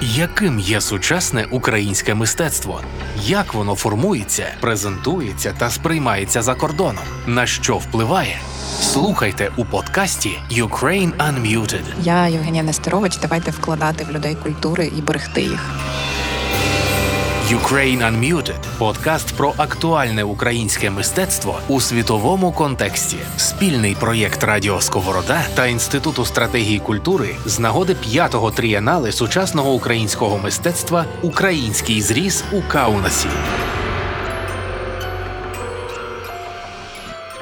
[0.00, 2.80] Яким є сучасне українське мистецтво?
[3.22, 7.04] Як воно формується, презентується та сприймається за кордоном?
[7.26, 8.36] На що впливає?
[8.80, 11.82] Слухайте у подкасті Ukraine Unmuted.
[12.02, 13.16] Я Євгенія Нестерович.
[13.16, 15.70] Давайте вкладати в людей культури і берегти їх.
[17.52, 23.16] Ukraine Unmuted– подкаст про актуальне українське мистецтво у світовому контексті.
[23.36, 31.04] Спільний проєкт Радіо Сковорода та Інституту стратегії культури з нагоди п'ятого трієнали сучасного українського мистецтва
[31.22, 33.28] Український зріз у Каунасі.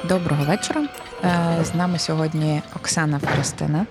[0.05, 0.83] Доброго вечора.
[1.25, 3.87] Е, З нами сьогодні Оксана Форостина, е,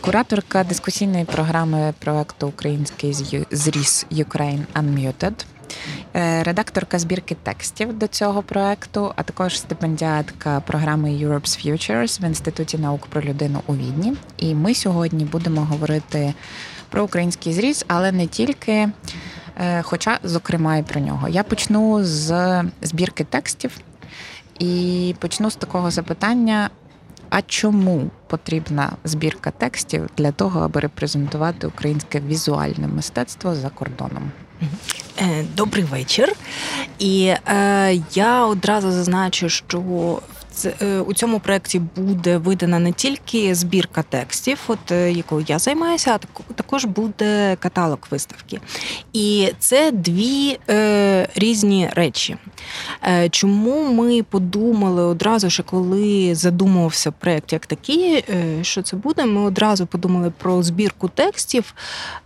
[0.00, 3.12] кураторка дискусійної програми проекту Український
[3.50, 5.44] зріз Ukraine Unmuted,
[6.16, 12.78] е, редакторка збірки текстів до цього проекту, а також стипендіатка програми Europe's Futures в Інституті
[12.78, 14.16] наук про людину у Відні.
[14.36, 16.34] І ми сьогодні будемо говорити
[16.88, 18.88] про український зріз, але не тільки.
[19.60, 21.28] е, Хоча, зокрема, і про нього.
[21.28, 23.70] Я почну з збірки текстів.
[24.58, 26.70] І почну з такого запитання:
[27.30, 34.30] а чому потрібна збірка текстів для того, аби репрезентувати українське візуальне мистецтво за кордоном?
[35.20, 36.32] Е, Добрий вечір.
[36.98, 40.20] І е, я одразу зазначу, що
[41.06, 46.18] у цьому проєкті буде видана не тільки збірка текстів, от е, якою я займаюся, а
[46.18, 48.60] тако- також буде каталог виставки.
[49.12, 52.36] І це дві е, різні речі.
[53.08, 59.24] Е, чому ми подумали одразу, що коли задумувався проєкт як такий, е, що це буде,
[59.26, 61.74] ми одразу подумали про збірку текстів.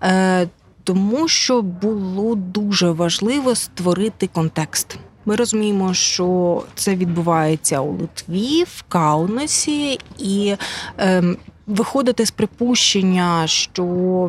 [0.02, 0.48] Е,
[0.84, 4.98] тому що було дуже важливо створити контекст.
[5.24, 10.56] Ми розуміємо, що це відбувається у Литві, в Каунасі, і
[10.98, 11.36] ем,
[11.72, 13.84] виходити з припущення, що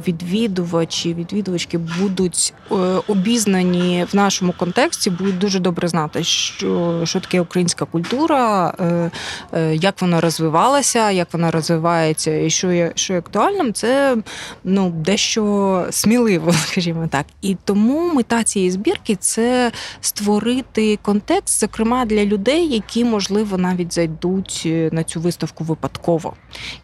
[0.08, 2.75] відвідувачі, відвідувачки будуть е,
[3.08, 9.12] обізнані в нашому контексті, будуть дуже добре знати, що, що таке українська культура, е,
[9.53, 14.17] е, як вона розвивалася, як вона розвивається, і що є, що є актуальним, це
[14.63, 17.25] ну дещо сміливо, скажімо так.
[17.41, 24.67] І тому мета цієї збірки це створити контекст, зокрема для людей, які можливо навіть зайдуть
[24.91, 26.34] на цю виставку випадково,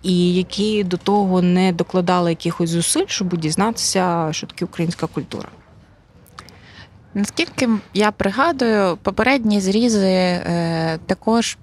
[0.04, 5.50] і які до того не докладали якихось зусиль, щоб дізнатися, що таке українська культура.
[7.14, 11.58] Наскільки я пригадую, попередні зрізи е, також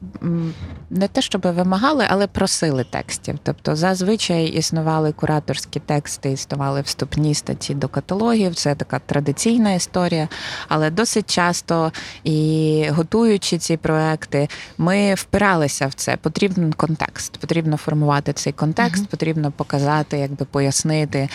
[0.90, 3.38] не те, щоб вимагали, але просили текстів.
[3.42, 8.54] Тобто зазвичай існували кураторські тексти, існували вступні статті до каталогів.
[8.54, 10.28] Це така традиційна історія.
[10.68, 11.92] Але досить часто
[12.24, 16.16] і готуючи ці проекти, ми впиралися в це.
[16.16, 19.06] Потрібен контекст, потрібно формувати цей контекст, Мгм.
[19.06, 21.28] потрібно показати, якби пояснити.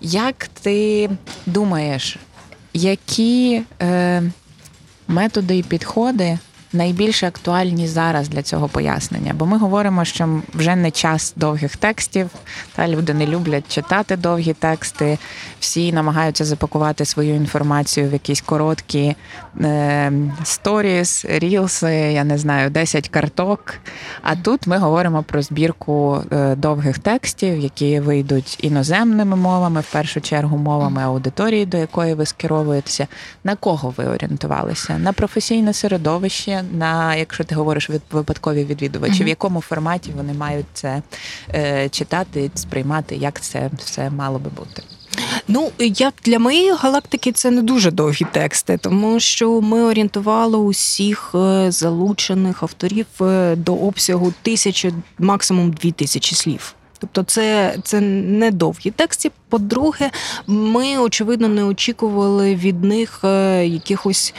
[0.00, 1.10] Як ти
[1.46, 2.18] думаєш,
[2.76, 4.22] які е,
[5.08, 6.38] методи і підходи
[6.72, 9.34] найбільш актуальні зараз для цього пояснення?
[9.38, 12.30] Бо ми говоримо, що вже не час довгих текстів,
[12.74, 15.18] та люди не люблять читати довгі тексти,
[15.60, 19.16] всі намагаються запакувати свою інформацію в якісь короткі
[19.60, 20.12] е,
[20.44, 23.74] сторіс, рілси, я не знаю, 10 карток.
[24.22, 30.20] А тут ми говоримо про збірку е, довгих текстів, які вийдуть іноземними мовами, в першу
[30.20, 33.06] чергу мовами аудиторії, до якої ви скеровуєтеся.
[33.44, 34.98] На кого ви орієнтувалися?
[34.98, 40.66] На професійне середовище, на якщо ти говориш від випадкові відвідувачі, в якому форматі вони мають
[40.72, 41.02] це
[41.54, 44.82] е, читати, сприймати, як це все мало би бути.
[45.48, 51.30] Ну, як для моєї галактики це не дуже довгі тексти, тому що ми орієнтували усіх
[51.34, 56.74] е, залучених авторів е, до обсягу тисячі, максимум дві тисячі слів.
[56.98, 59.30] Тобто це, це не довгі тексти.
[59.48, 60.10] По-друге,
[60.46, 64.34] ми очевидно не очікували від них е, якихось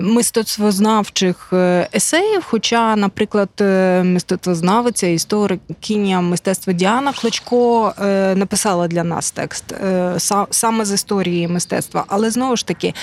[0.00, 2.44] мистецтвознавчих е, есеїв.
[2.44, 10.46] Хоча, наприклад, е, мистецтвознавиця, історикиня мистецтва Діана Клочко е, написала для нас текст е, са-
[10.50, 12.04] саме з історії мистецтва.
[12.08, 12.94] Але знову ж таки,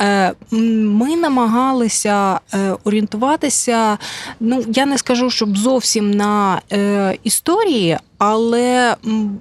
[0.00, 3.98] е, ми намагалися е, орієнтуватися.
[4.40, 7.98] Ну я не скажу, щоб зовсім на е, історії.
[8.18, 8.96] Але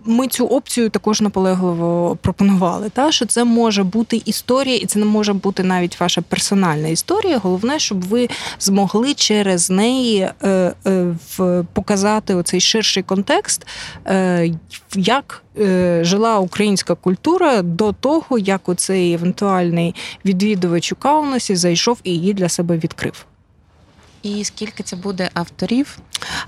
[0.06, 2.90] ми цю опцію також наполегливо пропонували.
[2.90, 7.38] Та що це може бути історія, і це не може бути навіть ваша персональна історія.
[7.38, 8.30] Головне, щоб ви
[8.60, 13.68] змогли через неї е, е, в, показати оцей ширший контекст,
[14.08, 14.52] е,
[14.96, 22.12] як е, жила українська культура до того, як оцей евентуальний відвідувач у Каунасі зайшов і
[22.12, 23.26] її для себе відкрив.
[24.24, 25.98] І скільки це буде авторів?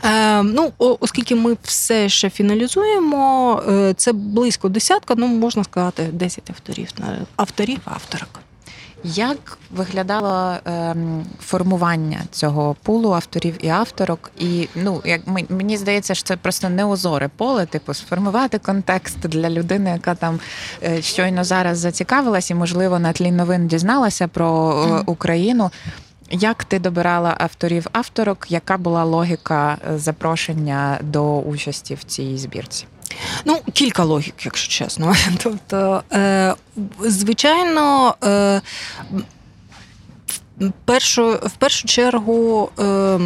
[0.04, 6.50] Е, ну, оскільки ми все ще фіналізуємо, е, це близько десятка, ну можна сказати, 10
[6.50, 6.90] авторів
[7.36, 8.40] авторів, авторок.
[9.04, 14.32] Як виглядало ем, формування цього пулу авторів і авторок?
[14.40, 19.90] І ну, як мені здається, що це просто неозоре поле, типу, сформувати контекст для людини,
[19.90, 20.40] яка там
[20.84, 25.04] е, щойно зараз зацікавилась і, можливо, на тлі новин дізналася про е.
[25.06, 25.72] Україну.
[26.32, 28.46] Як ти добирала авторів авторок?
[28.50, 32.86] Яка була логіка е, запрошення до участі в цій збірці?
[33.46, 35.14] Ну, кілька логік, якщо чесно.
[35.44, 36.56] Тобто, е,
[37.00, 38.62] звичайно, е,
[40.86, 43.20] першу, в першу чергу е,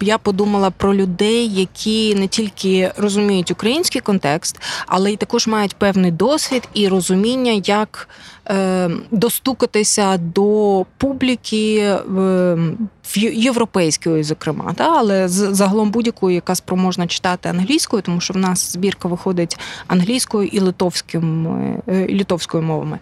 [0.00, 6.10] я подумала про людей, які не тільки розуміють український контекст, але й також мають певний
[6.10, 8.08] досвід і розуміння, як
[9.10, 12.56] достукатися до публіки е,
[13.16, 19.08] європейської, зокрема, та, але загалом будь-якої, яка спроможна читати англійською, тому що в нас збірка
[19.08, 21.46] виходить англійською і литовським,
[21.88, 22.98] е, і литовською мовами.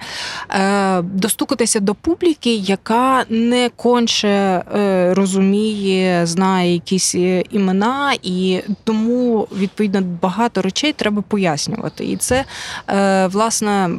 [0.50, 9.48] Е, Достукатися до публіки, яка не конче е, розуміє, знає якісь е, імена, і тому
[9.58, 12.04] відповідно багато речей треба пояснювати.
[12.04, 12.44] І це
[12.88, 13.90] е, власне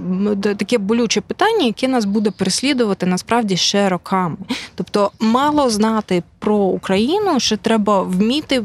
[0.42, 4.38] таке болюче питання, яке нас буде переслідувати насправді ще роками.
[4.76, 8.64] Тобто, мало знати про Україну, ще треба вміти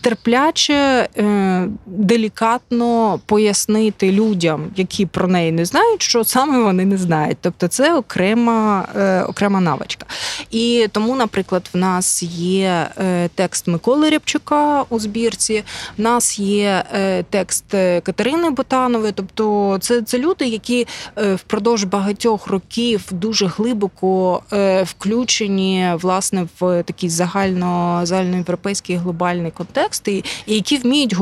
[0.00, 7.38] терпляче, е, делікатно пояснити людям, які про неї не знають, що саме вони не знають.
[7.40, 10.06] Тобто, це окрема, е, окрема навичка.
[10.50, 15.64] І тому, наприклад, в нас є е, текст Миколи Рябчука у збірці,
[15.98, 16.84] в нас є
[17.30, 17.64] текст
[18.02, 19.12] Катерини Ботанової.
[19.12, 20.86] Тобто, це, це люди, які
[21.34, 24.42] впродовж багатьох років дуже глибоко
[24.84, 31.16] включені власне в такий загально загальноєвропейський глобальний контекст, і, і які вміють е,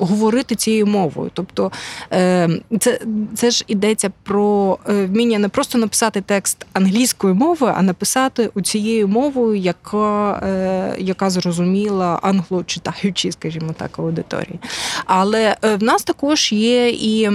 [0.00, 1.30] говорити цією мовою.
[1.34, 1.72] Тобто
[2.12, 2.48] е,
[2.80, 3.00] це,
[3.34, 8.60] це ж йдеться про е, вміння не просто написати текст англійською мовою, а написати у
[8.60, 10.42] цією мовою, яка,
[10.98, 14.60] яка зрозуміла англочитаючій, скажімо так, аудиторії.
[15.04, 17.30] Але в нас також є і.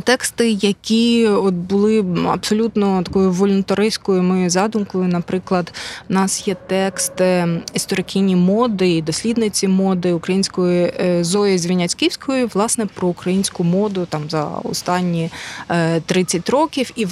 [0.00, 5.04] Тексти, які от були абсолютно такою волюнтаристською моєю задумкою.
[5.04, 5.72] Наприклад,
[6.10, 12.86] у нас є текст е, історикині моди і дослідниці моди української е, Зої Звіняцьківської, власне,
[12.86, 15.30] про українську моду там за останні
[15.70, 16.90] е, 30 років.
[16.94, 17.06] І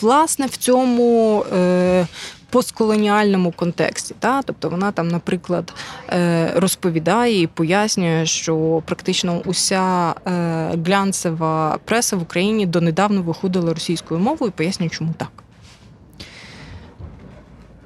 [0.00, 1.44] власне в цьому.
[2.50, 5.74] Постколоніальному контексті, та тобто вона там, наприклад,
[6.08, 14.20] е, розповідає і пояснює, що практично уся е, глянцева преса в Україні донедавна виходила російською
[14.20, 15.30] мовою, і пояснює, чому так.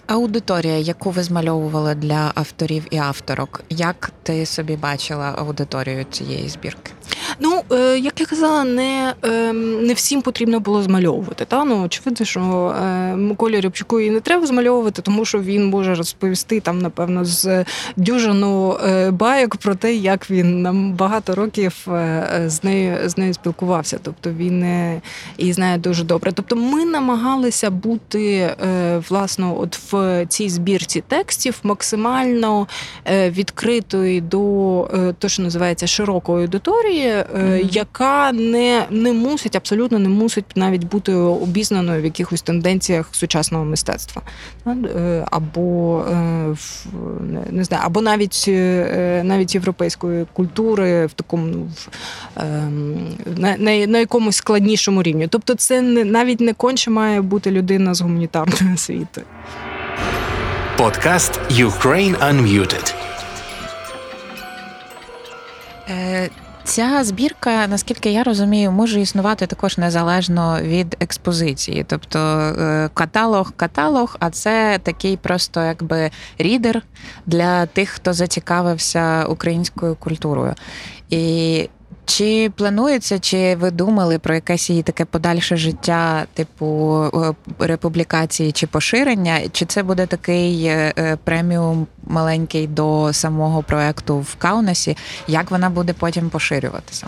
[0.07, 6.93] Аудиторія, яку ви змальовували для авторів і авторок, як ти собі бачила аудиторію цієї збірки?
[7.41, 11.45] Ну, е, як я казала, не, е, не всім потрібно було змальовувати.
[11.45, 11.65] Та?
[11.65, 16.61] Ну, очевидно, що е, Миколі Рябчуку і не треба змальовувати, тому що він може розповісти
[16.61, 17.65] там, напевно, з
[17.97, 23.35] дюжину е, байок про те, як він нам багато років е, з нею з нею
[23.35, 23.99] спілкувався.
[24.03, 24.65] Тобто він
[25.39, 26.33] її знає дуже добре.
[26.33, 28.55] Тобто, ми намагалися бути
[29.09, 29.94] власно, от в
[30.29, 32.67] цій збірці текстів максимально
[33.05, 34.41] е, відкритою до
[34.85, 40.85] е, того, що називається широкої аудиторії, е, яка не, не мусить, абсолютно не мусить навіть
[40.85, 44.23] бути обізнаною в якихось тенденціях сучасного мистецтва.
[45.31, 45.99] Або
[46.51, 46.87] в-
[47.51, 48.45] не- знаю, або навіть
[49.23, 51.89] навіть європейської культури в такому ну, в,
[52.37, 55.29] ем, на, на, на якомусь складнішому рівні.
[55.29, 59.23] Тобто, це не навіть не конче має бути людина з гуманітарної освіти.
[60.77, 62.95] Подкаст Ukraine Unmuted.
[65.89, 66.31] Е,
[66.65, 71.85] Ця збірка, наскільки я розумію, може існувати також незалежно від експозиції.
[71.89, 76.83] Тобто е, каталог, каталог, а це такий просто якби рідер
[77.27, 80.55] для тих, хто зацікавився українською культурою.
[81.11, 81.69] І
[82.05, 88.67] чи планується, чи ви думали про якесь її таке подальше життя, типу е, републікації чи
[88.67, 89.41] поширення?
[89.53, 94.97] Чи це буде такий е, е, преміум маленький до самого проекту в Каунасі,
[95.29, 97.07] як вона буде потім поширюватися?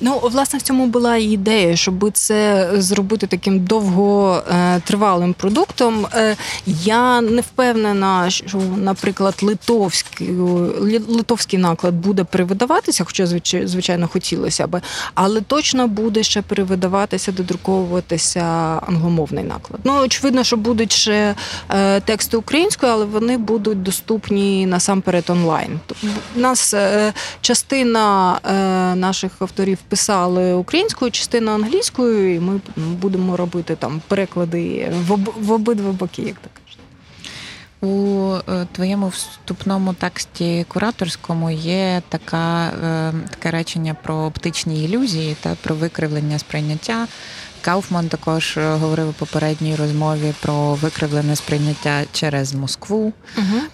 [0.00, 6.06] Ну, власне, в цьому була ідея, щоб це зробити таким довготривалим продуктом.
[6.14, 6.36] Е,
[6.66, 10.30] Я не впевнена, що, наприклад, литовський,
[11.08, 13.26] литовський наклад буде перевидаватися, хоча
[13.64, 14.80] звичайно хотілося би,
[15.14, 18.42] але точно буде ще перевидаватися, додруковуватися
[18.86, 19.80] англомовний наклад.
[19.84, 21.34] Ну, очевидно, що будуть ще
[21.70, 25.80] е, тексти українською, але вони будуть доступні насамперед онлайн.
[25.86, 28.52] Тобто в нас е, частина е,
[28.96, 34.92] наших авторів писали українською, частина англійською, і ми будемо робити там переклади
[35.40, 36.52] в, обидва боки, як так.
[37.88, 42.70] У е, твоєму вступному тексті кураторському є така,
[43.30, 47.06] таке речення про оптичні ілюзії та про викривлення сприйняття.
[47.62, 53.12] Кауфман також е, говорив у попередній розмові про викривлене сприйняття через Москву.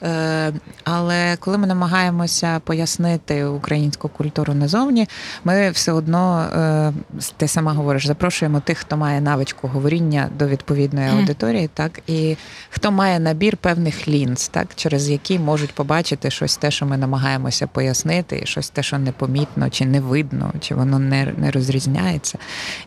[0.02, 0.52] Е,
[0.84, 5.08] Але коли ми намагаємося пояснити українську культуру назовні,
[5.44, 6.92] ми все одно, е,
[7.36, 12.36] ти сама говориш, запрошуємо тих, хто має навичку говоріння до відповідної аудиторії, так і
[12.70, 17.66] хто має набір певних лінз, так через які можуть побачити щось те, що ми намагаємося
[17.66, 22.38] пояснити, і щось те, що непомітно, чи не видно, чи воно не, не розрізняється.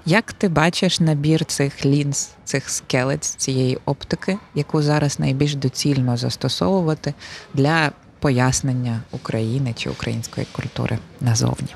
[0.05, 7.13] Як ти бачиш набір цих лінз, цих скелець, цієї оптики, яку зараз найбільш доцільно застосовувати
[7.53, 11.75] для пояснення України чи української культури назовні?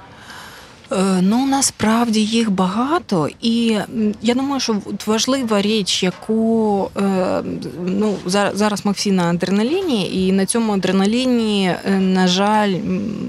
[0.95, 3.77] Е, Ну насправді їх багато, і
[4.21, 7.43] я думаю, що важлива річ, яку е,
[7.85, 12.73] ну зараз, ми всі на адреналіні, і на цьому адреналіні, е, на жаль,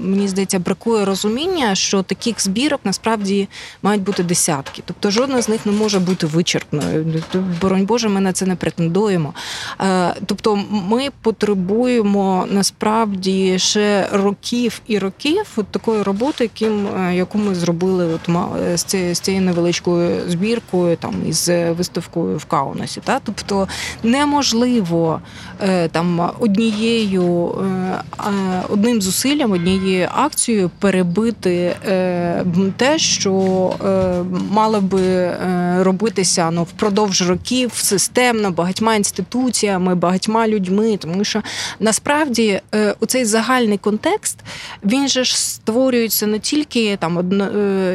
[0.03, 3.47] мені здається, бракує розуміння, що таких збірок насправді
[3.81, 4.81] мають бути десятки.
[4.85, 7.05] Тобто жодна з них не може бути вичерпною.
[7.13, 9.33] Тобто, Боронь Боже, ми на це не претендуємо.
[10.25, 10.59] Тобто,
[10.89, 18.49] ми потребуємо насправді ще років і років такої роботи, яким яку ми зробили от ма-
[18.75, 18.83] з
[19.19, 23.01] цією, невеличкою збіркою, там із виставкою в Каунасі.
[23.03, 23.67] Та тобто
[24.03, 25.21] неможливо
[25.61, 27.65] е, там однією е,
[28.19, 32.45] е, одним зусиллям, однією акцією перебити е,
[32.77, 33.33] те, що
[33.85, 41.41] е, мало би е, робитися ну впродовж років системно багатьма інституціями, багатьма людьми, тому що
[41.79, 44.39] насправді е, оцей загальний контекст
[44.85, 47.36] він же ж створюється не тільки там одно, е,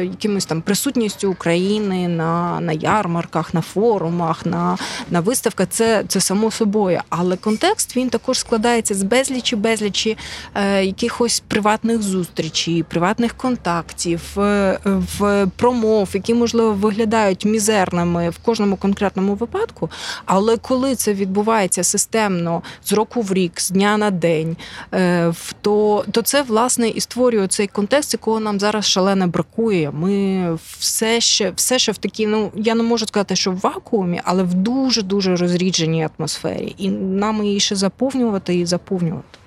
[0.03, 4.77] якимось там присутністю України на, на ярмарках, на форумах, на,
[5.09, 5.67] на виставках.
[5.69, 7.01] Це, це само собою.
[7.09, 10.17] Але контекст він також складається з безлічі, безлічі
[10.55, 18.75] е, якихось приватних зустрічей, приватних контактів, е, в промов, які можливо виглядають мізерними в кожному
[18.75, 19.89] конкретному випадку.
[20.25, 24.57] Але коли це відбувається системно з року в рік, з дня на день,
[24.93, 29.91] е, то, то це власне і створює цей контекст, якого нам зараз шалено бракує.
[29.91, 34.21] Ми все ще, все ще в такій, ну я не можу сказати, що в вакуумі,
[34.23, 39.39] але в дуже дуже розрідженій атмосфері, і нам її ще заповнювати і заповнювати.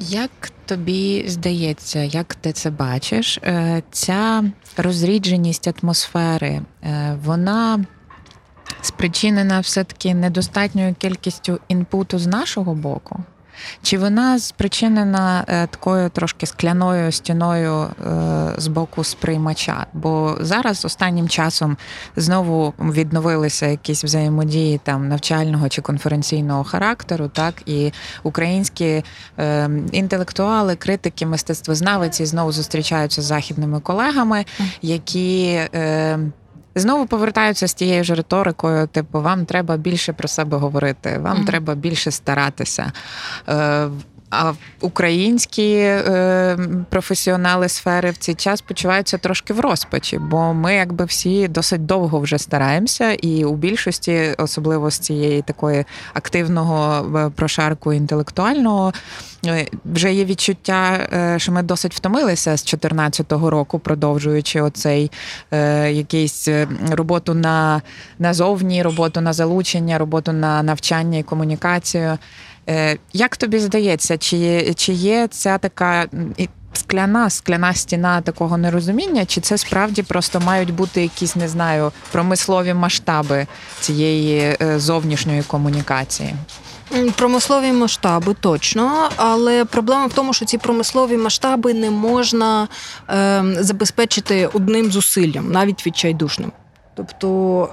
[0.00, 3.38] Як тобі здається, як ти це бачиш?
[3.38, 4.44] Е, Ця
[4.76, 7.84] розрідженість атмосфери, е, вона
[8.82, 13.20] спричинена все-таки недостатньою кількістю інпуту з нашого боку?
[13.82, 17.88] Чи вона спричинена е, такою трошки скляною стіною е,
[18.56, 19.86] з боку сприймача?
[19.92, 21.76] Бо зараз останнім часом
[22.16, 29.04] знову відновилися якісь взаємодії там навчального чи конференційного характеру, так і українські
[29.38, 34.44] е, інтелектуали, критики, мистецтвознавиці знову зустрічаються з західними колегами,
[34.82, 35.60] які.
[36.78, 41.46] Знову повертаються з тією ж риторикою: типу, вам треба більше про себе говорити, вам Мгм.
[41.46, 42.92] треба більше старатися.
[43.48, 43.88] Е,
[44.30, 46.58] а українські е,
[46.90, 52.20] професіонали сфери в цей час почуваються трошки в розпачі, бо ми, якби всі досить довго
[52.20, 58.92] вже стараємося, і у більшості, особливо з цієї такої активного прошарку інтелектуального,
[59.46, 65.10] е, вже є відчуття, е, що ми досить втомилися з 2014 року, продовжуючи оцей
[65.50, 67.82] е, якийсь е, роботу на
[68.18, 72.18] назовні, роботу на залучення, роботу на навчання і комунікацію.
[72.68, 76.06] Е, Як тобі здається, чи чи є ця така
[76.72, 82.74] скляна, скляна стіна такого нерозуміння, чи це справді просто мають бути якісь, не знаю, промислові
[82.74, 83.46] масштаби
[83.80, 86.34] цієї е, зовнішньої комунікації?
[87.16, 92.68] Промислові масштаби точно, але проблема в тому, що ці промислові масштаби не можна
[93.10, 96.52] е, забезпечити одним зусиллям, навіть відчайдушним.
[96.98, 97.68] Тобто,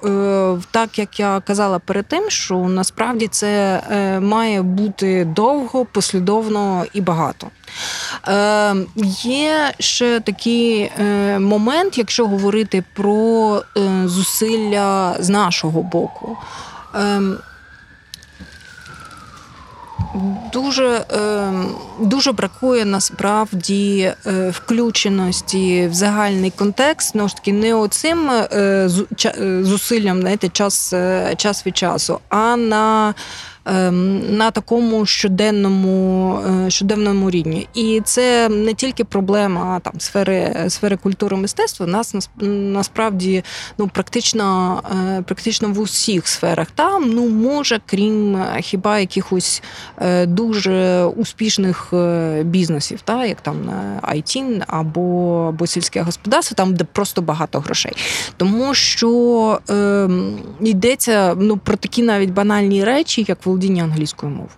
[0.62, 6.86] е, так як я казала перед тим, що насправді це е, має бути довго, послідовно
[6.94, 7.48] і багато.
[8.27, 8.75] Е,
[9.24, 10.91] Є ще такий
[11.39, 13.62] момент, якщо говорити про
[14.05, 16.38] зусилля з нашого боку.
[20.54, 21.54] Дуже, е,
[22.00, 28.50] дуже бракує насправді е, включеності в загальний контекст, ну ж таки, не оцим е,
[29.26, 30.94] е, зусиллям, знаєте, час,
[31.38, 33.14] час від часу, а на,
[33.66, 37.68] на такому щоденному, е, щоденному рівні.
[37.74, 43.44] І це не тільки проблема там сфери, сфери культури мистецтва, нас нас- насправді
[43.78, 44.82] ну, практично,
[45.18, 46.72] е, практично в усіх сферах.
[46.72, 49.64] Там, ну, може, крім е, хіба якихось
[50.28, 51.94] дуже успішних
[52.42, 53.56] бізнесів, та, як там
[54.04, 57.94] IT або, або сільське господарство, там, де просто багато грошей.
[58.38, 60.10] Тому що е,
[60.62, 64.50] йдеться ну, про такі навіть банальні речі, як володіння англійською мовою.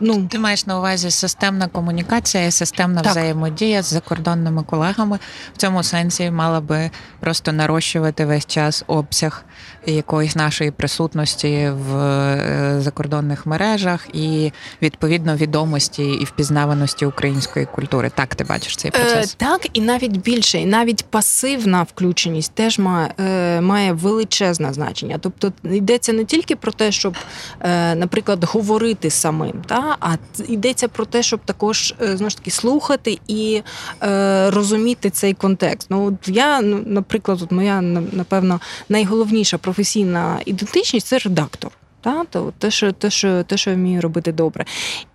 [0.00, 3.10] Ну, Ти маєш на увазі системна комунікація, і системна Так.
[3.10, 5.18] взаємодія з закордонними колегами.
[5.54, 9.44] В цьому сенсі мала би просто нарощувати весь час обсяг
[9.92, 14.52] якоїсь нашої присутності в е, закордонних мережах і
[14.82, 18.10] відповідно відомості і впізнаваності української культури.
[18.14, 19.32] Так ти бачиш цей процес?
[19.32, 25.18] Е, так, і навіть більше, і навіть пасивна включеність теж має, е, має величезне значення.
[25.20, 27.16] Тобто йдеться не тільки про те, щоб,
[27.60, 30.16] е, наприклад, говорити самим, та, а
[30.48, 33.62] йдеться про те, щоб також е, знову ж таки слухати і
[34.02, 35.86] е, розуміти цей контекст.
[35.90, 37.80] Ну, от я, ну, наприклад, от моя
[38.12, 41.70] напевно найголовніша професійна ідентичність це редактор.
[42.00, 44.64] Та, то те, що те, що те, що я вмію робити добре.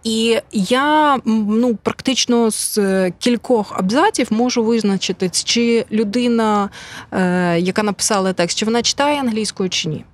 [0.03, 6.69] І я ну, практично з е, кількох абзаців можу визначити, чи людина,
[7.11, 10.05] е, яка написала текст, чи вона читає англійською чи ні.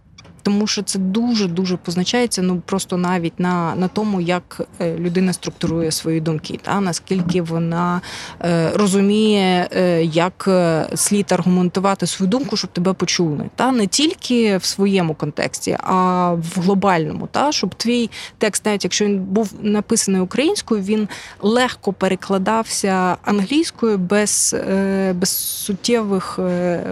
[0.47, 5.33] Тому що це дуже дуже позначається ну просто навіть на, на тому, як е, людина
[5.33, 8.01] структурує свої думки, та наскільки вона
[8.41, 13.49] е, розуміє, е, як е, слід аргументувати свою думку, щоб тебе почули.
[13.55, 19.05] Та не тільки в своєму контексті, а в глобальному, та щоб твій текст, навіть якщо
[19.05, 21.07] він був написаний українською, він
[21.41, 26.83] легко перекладався англійською без, е, без суттєвих е,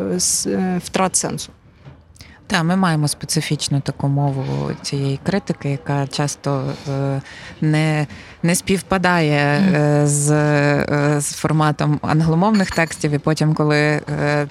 [0.84, 1.52] втрат сенсу.
[2.48, 7.22] Так, ми маємо специфічну таку мову цієї критики, яка часто е,
[7.62, 8.08] не,
[8.44, 13.12] не співпадає е, з, е, з форматом англомовних текстів.
[13.12, 14.02] І потім, коли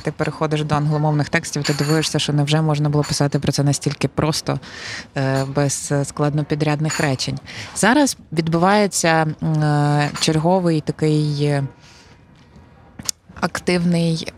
[0.02, 4.08] ти переходиш до англомовних текстів, ти дивуєшся, що невже можна було писати про це настільки
[4.08, 4.60] просто,
[5.48, 7.38] без складнопідрядних речень.
[7.76, 9.26] Зараз відбувається
[10.20, 11.52] черговий такий
[13.40, 14.32] активний.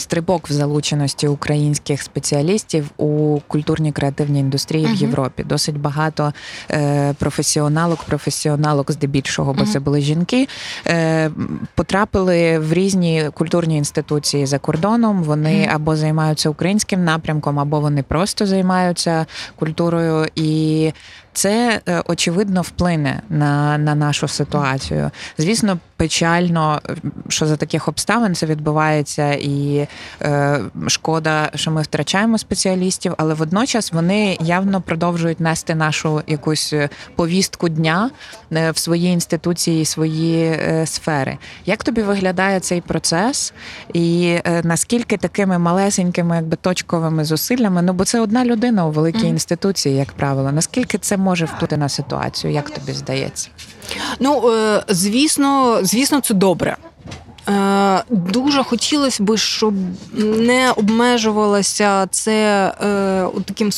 [0.00, 4.94] Стрибок в залученості українських спеціалістів у культурній креативній індустрії Мгм.
[4.96, 5.42] в Європі.
[5.44, 6.32] Досить багато
[6.70, 9.72] е, професіоналок, професіоналок здебільшого, бо Мгм.
[9.72, 10.48] це були жінки,
[10.86, 11.30] е,
[11.74, 15.22] потрапили в різні культурні інституції за кордоном.
[15.22, 15.70] Вони Мгм.
[15.74, 20.26] або займаються українським напрямком, або вони просто займаються культурою.
[20.34, 20.92] І
[21.32, 25.10] це е, очевидно вплине на, на нашу ситуацію.
[25.38, 26.80] Звісно, печально,
[27.28, 29.86] що за таких обставин це відбувається, і
[30.22, 36.88] е, шкода, що ми втрачаємо спеціалістів, але водночас вони явно продовжують нести нашу якусь е,
[37.16, 38.10] повістку дня
[38.52, 41.38] е, в свої інституції, свої е, сфери.
[41.66, 43.52] Як тобі виглядає цей процес,
[43.92, 47.82] і е, наскільки такими малесенькими, якби точковими зусиллями?
[47.82, 50.52] Ну бо це одна людина у великій інституції, як правило.
[50.52, 52.52] Наскільки це може вплинути на ситуацію?
[52.52, 53.48] Як тобі здається?
[54.20, 56.76] Ну, е, звісно, звісно, це добре.
[57.48, 59.74] Е, Дуже хотілося б, щоб
[60.14, 63.72] не обмежувалося це е, таким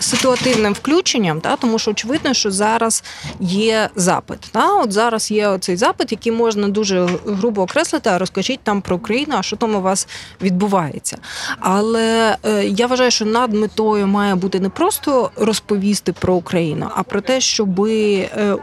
[0.00, 3.04] ситуативним включенням, та, тому що очевидно, що зараз
[3.40, 4.38] є запит.
[4.52, 4.80] Та?
[4.80, 9.34] От зараз є оцей запит, який можна дуже грубо окреслити, а розкажіть там про Україну,
[9.38, 10.08] а що там у вас
[10.42, 11.18] відбувається.
[11.60, 17.02] Але е, я вважаю, що над метою має бути не просто розповісти про Україну, а
[17.02, 17.88] про те, щоб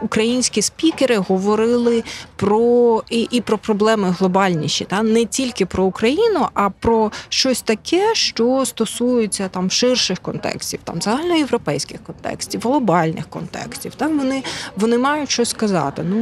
[0.02, 2.04] українські спікери говорили
[2.36, 4.14] про і, і про проблеми
[4.56, 10.80] глобальніші, та не тільки про Україну, а про щось таке, що стосується там ширших контекстів,
[10.84, 13.94] там загальноєвропейських контекстів, глобальних контекстів.
[13.94, 14.42] Там вони,
[14.76, 16.02] вони мають щось сказати.
[16.08, 16.16] Ну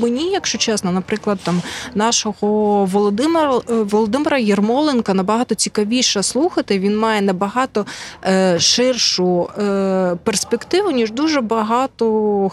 [0.00, 1.62] мені, якщо чесно, наприклад, там
[1.94, 6.78] нашого Володимира е, Володимира Єрмоленка набагато цікавіше слухати.
[6.78, 7.86] Він має набагато
[8.24, 12.04] е, ширшу е, перспективу, ніж дуже багато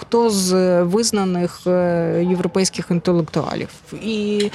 [0.02, 3.70] хто з визнаних е, європейських інтелектуалів.
[4.04, 4.52] І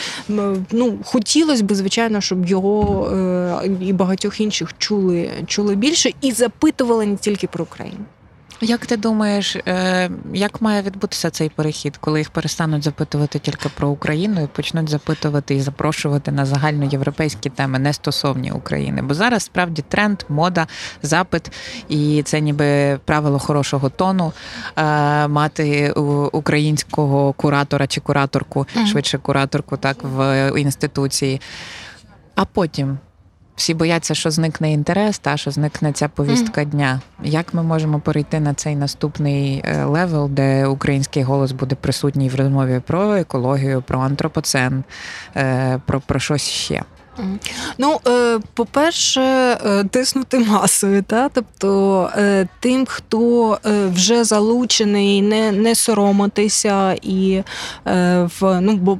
[0.71, 7.07] ну хотілося б, звичайно, щоб його е, і багатьох інших чули, чули більше і запитували
[7.07, 8.05] не тільки про Україну.
[8.63, 13.89] Як ти думаєш, е, як має відбутися цей перехід, коли їх перестануть запитувати тільки про
[13.89, 19.03] Україну і почнуть запитувати і запрошувати на загальноєвропейські теми, не стосовні України?
[19.03, 20.67] Бо зараз справді тренд, мода,
[21.03, 21.53] запит,
[21.89, 24.33] і це ніби правило хорошого тону
[24.77, 25.93] е, мати
[26.33, 31.41] українського куратора чи кураторку, швидше кураторку, так в інституції.
[32.35, 32.99] А потім
[33.61, 37.01] всі бояться, що зникне інтерес, та що зникне ця повістка дня.
[37.23, 42.35] Як ми можемо перейти на цей наступний е, level, де український голос буде присутній в
[42.35, 44.85] розмові про екологію, про антропоцен,
[45.37, 46.83] е, про, про щось ще?
[47.79, 51.29] Ну, е, по-перше, е, тиснути масою, та?
[51.29, 53.59] тобто е, тим, хто
[53.95, 57.43] вже залучений, не, не соромитися і
[58.41, 58.99] в, ну, бо,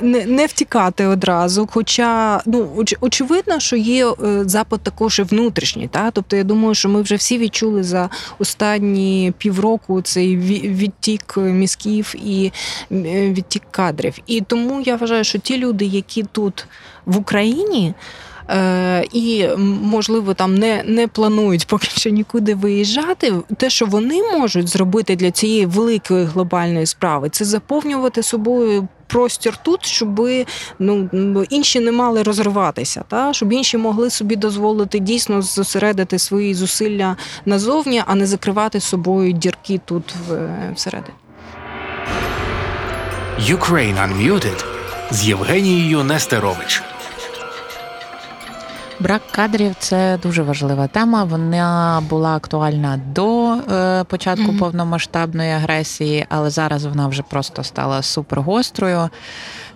[0.00, 1.68] не, не, втікати одразу.
[1.72, 4.06] Хоча ну, оч, очевидно, що є
[4.42, 5.88] запит також і внутрішній.
[5.88, 6.10] Та?
[6.10, 12.14] Тобто, я думаю, що ми вже всі відчули за останні півроку цей ві- відтік мізків
[12.24, 12.52] і
[12.90, 14.14] відтік кадрів.
[14.26, 16.66] І тому я вважаю, що ті люди, які тут
[17.06, 17.94] в Україні.
[18.50, 19.48] Е, і
[19.82, 23.34] можливо там не, не планують поки що нікуди виїжджати.
[23.56, 29.86] Те, що вони можуть зробити для цієї великої глобальної справи, це заповнювати собою простір тут,
[29.86, 30.28] щоб
[30.78, 37.16] ну інші не мали розриватися, та щоб інші могли собі дозволити дійсно зосередити свої зусилля
[37.46, 41.14] назовні, а не закривати собою дірки тут в, всередині.
[43.40, 44.64] Ukraine Unmuted
[45.10, 46.82] з Євгенією Нестерович.
[49.00, 51.24] Брак кадрів це дуже важлива тема.
[51.24, 54.58] Вона була актуальна до е, початку Мгм.
[54.58, 59.08] повномасштабної агресії, але зараз вона вже просто стала супергострою.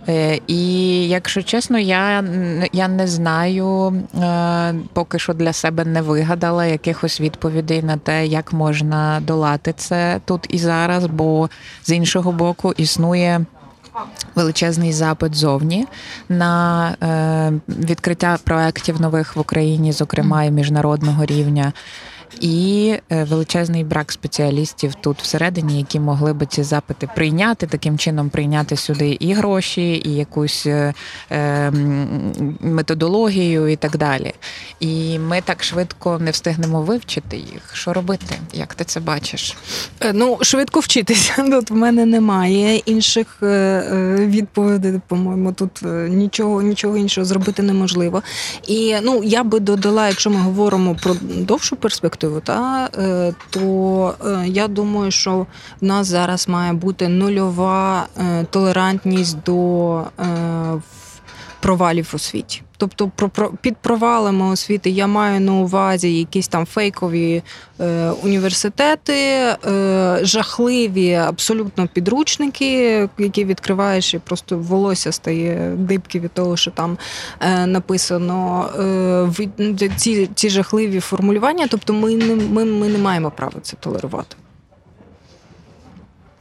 [0.08, 0.64] Е, і
[1.08, 2.24] якщо чесно, я,
[2.72, 8.52] я не знаю, е, поки що для себе не вигадала якихось відповідей на те, як
[8.52, 11.50] можна долати це тут і зараз, бо
[11.82, 13.44] з іншого боку існує
[14.34, 15.86] величезний запит зовні
[16.28, 21.72] на е, відкриття проєктів нових в Україні, зокрема і міжнародного рівня.
[22.40, 28.30] І е, величезний брак спеціалістів тут всередині, які могли би ці запити прийняти, таким чином
[28.30, 30.94] прийняти сюди і гроші, і якусь е,
[31.30, 31.70] е,
[32.60, 34.32] методологію, і так далі.
[34.80, 37.70] І ми так швидко не встигнемо вивчити їх.
[37.72, 38.34] Що робити?
[38.52, 39.56] Як ти це бачиш?
[40.00, 41.42] Е, Ну, швидко вчитися.
[41.50, 45.00] Тут в мене немає інших е, відповідей.
[45.08, 48.22] По-моєму, тут нічого, нічого іншого зробити неможливо.
[48.66, 54.48] І ну я би додала, якщо ми говоримо про довшу перспективу, та е, то е,
[54.48, 55.46] я думаю, що
[55.80, 60.02] в нас зараз має бути нульова е, толерантність до
[61.60, 62.62] провалів у світі.
[62.76, 67.42] Тобто про, про під провалами освіти я маю на увазі якісь там фейкові
[67.80, 69.56] е, університети, е,
[70.22, 76.98] жахливі абсолютно підручники, які відкриваєш, і просто волосся стає дибки від того, що там
[77.40, 78.68] е, написано
[79.60, 81.66] е, ці, ці жахливі формулювання.
[81.70, 84.36] Тобто, ми не ми, ми не маємо права це толерувати.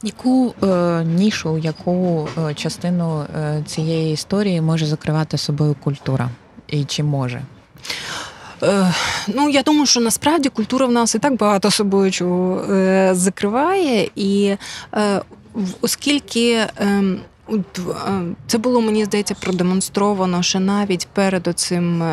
[0.02, 0.66] Яку е,
[1.04, 6.28] нішу, яку е, частину е, цієї історії може закривати собою культура?
[6.68, 7.42] І чи може?
[8.62, 8.92] Е,
[9.28, 14.10] Ну, я думаю, що насправді культура в нас і так багато собою чого е, закриває,
[14.16, 14.56] і
[14.94, 15.20] е,
[15.80, 16.52] оскільки.
[16.80, 17.02] е,
[18.46, 22.04] Це було, мені здається, продемонстровано ще навіть перед цим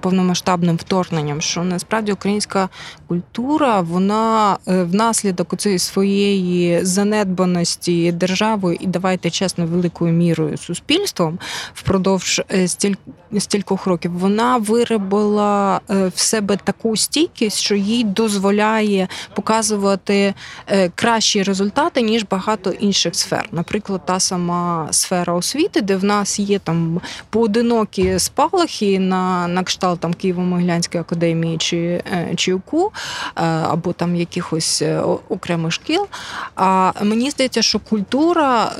[0.00, 2.68] повномасштабним вторгненням, що насправді українська
[3.08, 11.38] культура, вона е, внаслідок цієї своєї занедбаності державою і давайте чесно, великою мірою суспільством
[11.74, 12.94] впродовж е, стіль,
[13.38, 20.34] стількох років, вона виробила е, в себе таку стійкість, що їй дозволяє показувати
[20.66, 23.48] е, кращі результати ніж багато інших сфер.
[23.52, 30.00] Наприклад, та сама сфера освіти, де в нас є там поодинокі спалахи на, на кшталт
[30.00, 31.76] там Києво-Могилянської академії чи,
[32.12, 32.92] е, чи УКУ,
[33.36, 36.06] е, або там якихось е, окремих шкіл.
[36.54, 38.72] А мені здається, що культура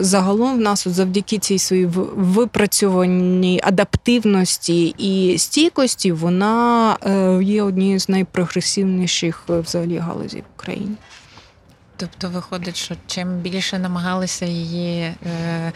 [0.00, 1.86] загалом в нас от завдяки цій своїй
[2.16, 6.96] випрацьованій адаптивності і стійкості, вона
[7.42, 10.96] є однією з найпрогресивніших взагалі галузей в Україні.
[12.00, 15.72] Тобто виходить, що чим більше намагалися її е,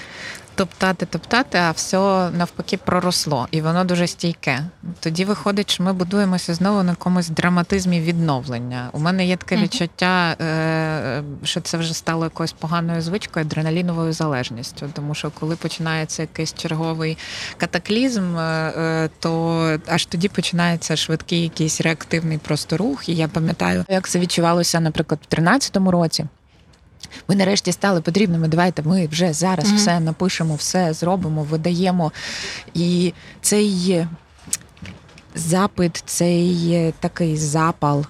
[0.55, 4.65] топтати, топтати, а все навпаки проросло, і воно дуже стійке.
[5.01, 8.89] Тоді виходить, що ми будуємося знову на якомусь драматизмі відновлення.
[8.93, 14.91] У мене є таке відчуття, е, що це вже стало якоюсь поганою звичкою, адреналіновою залежністю.
[14.93, 17.19] Тому що коли починається якийсь черговий
[17.57, 23.09] катаклізм, е, е, то аж тоді починається швидкий якийсь реактивний просто рух.
[23.09, 26.27] І я пам'ятаю, як це відчувалося, наприклад, в 13-му році.
[27.29, 28.49] Ми нарешті стали потрібними.
[28.49, 29.77] Давайте ми вже зараз Мгм.
[29.77, 32.13] все напишемо, все зробимо, видаємо.
[32.75, 34.07] І цей
[35.35, 38.07] запит, цей такий запал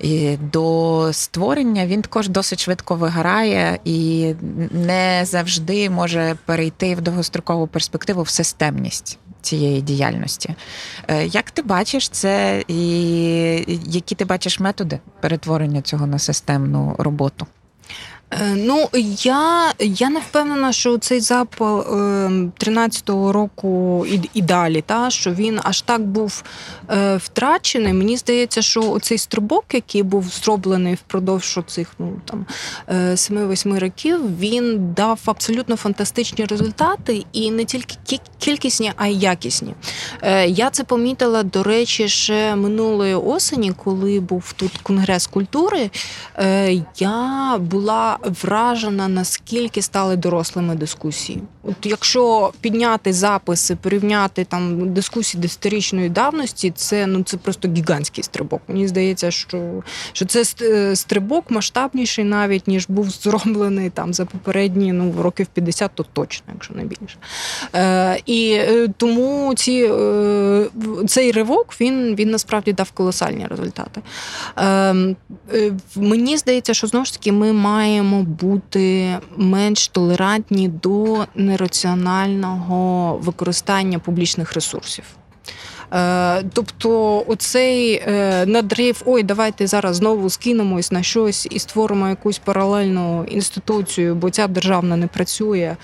[0.00, 4.34] і до створення він також досить швидко вигорає і
[4.72, 9.18] не завжди може перейти в довгострокову перспективу в системність.
[9.42, 10.54] Цієї діяльності.
[11.08, 17.46] Е, Як ти бачиш це, і які ти бачиш методи перетворення цього на системну роботу?
[18.30, 18.88] Е, Ну,
[19.24, 21.84] я, я не впевнена, що цей запал е,
[22.58, 26.42] 13-го року і, і далі, та, що він аж так був
[26.90, 27.92] е, втрачений.
[27.92, 32.46] Мені здається, що цей стрибок, який був зроблений впродовж цих ну, там,
[32.88, 37.94] е, 7-8 років, він дав абсолютно фантастичні результати, і не тільки
[38.38, 39.74] кількісні, а й якісні.
[40.22, 45.90] Е, Я це помітила, до речі, ще минулої осені, коли був тут конгрес культури.
[46.36, 51.42] Е, Я була вражена, наскільки стали дорослими дискусії.
[51.62, 58.60] От якщо підняти записи, порівняти там дискусії десятирічної давності, це ну це просто гігантський стрибок.
[58.68, 64.92] Мені здається, що, що це е, стрибок масштабніший навіть ніж був зроблений там за попередні
[64.92, 67.16] ну років 50, то точно, якщо не більше.
[67.74, 70.66] Е, і е, тому ці, е,
[71.06, 74.00] цей ривок він, він насправді дав колосальні результати.
[74.56, 75.16] Ем,
[75.52, 83.98] е, Мені здається, що знову ж таки ми маємо бути менш толерантні до нераціонального використання
[83.98, 85.04] публічних ресурсів.
[85.94, 92.38] Е, Тобто, оцей е, надрив, ой, давайте зараз знову скинемось на щось і створимо якусь
[92.38, 95.58] паралельну інституцію, бо ця державна не працює.
[95.60, 95.76] Е,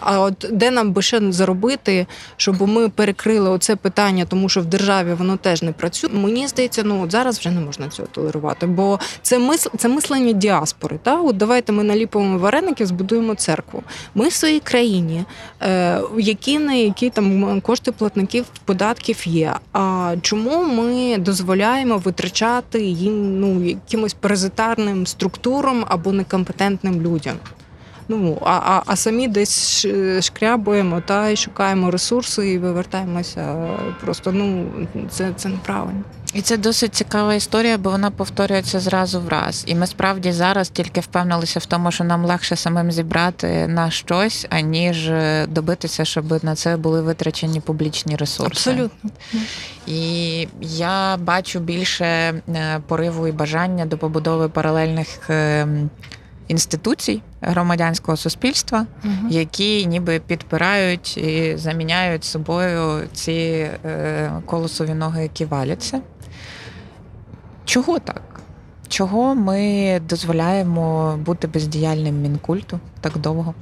[0.00, 4.64] А от де нам би ще заробити, щоб ми перекрили оце питання, тому що в
[4.64, 6.10] державі воно теж не працює.
[6.12, 10.32] Мені здається, ну от зараз вже не можна цього толерувати, бо це мисл, це мислення
[10.32, 10.98] діаспори.
[11.02, 13.82] Та от давайте ми наліпимо вареників, збудуємо церкву.
[14.14, 15.24] Ми в своїй країні,
[16.18, 19.54] які не які там кошти платників податків є.
[19.72, 27.36] А чому ми дозволяємо витрачати їм ну якимось паразитарним структурам або некомпетентним людям?
[28.08, 29.86] Ну а, а, а самі десь
[30.20, 33.68] шкрябуємо та й шукаємо ресурси і вивертаємося.
[34.00, 34.66] Просто ну
[35.10, 36.02] це, це неправильно.
[36.34, 39.64] І це досить цікава історія, бо вона повторюється зразу в раз.
[39.66, 44.46] І ми справді зараз тільки впевнилися в тому, що нам легше самим зібрати на щось,
[44.50, 48.70] аніж е, добитися, щоб на це були витрачені публічні ресурси.
[48.70, 49.10] Абсолютно.
[49.86, 52.42] І я бачу більше е,
[52.86, 55.66] пориву і бажання до побудови паралельних е,
[56.48, 59.26] інституцій громадянського суспільства, Мгм.
[59.30, 63.32] які ніби підпирають і заміняють собою ці
[63.84, 66.00] е, колосові ноги, які валяться.
[67.64, 68.22] Чого так?
[68.88, 73.54] Чого ми дозволяємо бути бездіяльним мінкульту так довго?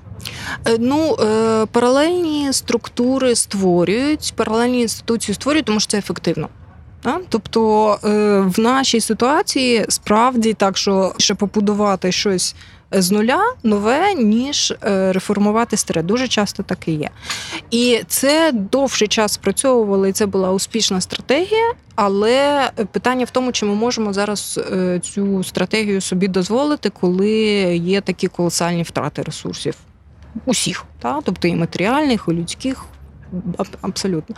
[0.69, 6.49] Е, Ну, е, паралельні структури створюють, паралельні інституції створюють, тому що це ефективно.
[7.03, 7.19] Да?
[7.29, 7.99] Тобто
[8.57, 12.55] в нашій ситуації справді так, що ще побудувати щось
[12.93, 16.03] з нуля нове, ніж е, реформувати старе.
[16.03, 17.11] Дуже часто так і є.
[17.71, 21.73] І це довший час спрацьовувало, і це була успішна стратегія.
[21.95, 27.31] Але питання в тому, чи ми можемо зараз е, цю стратегію собі дозволити, коли
[27.77, 29.75] є такі колосальні втрати ресурсів
[30.45, 31.21] усіх, та?
[31.25, 32.85] тобто і матеріальних, і людських.
[33.59, 34.37] Аб- Абсолютно.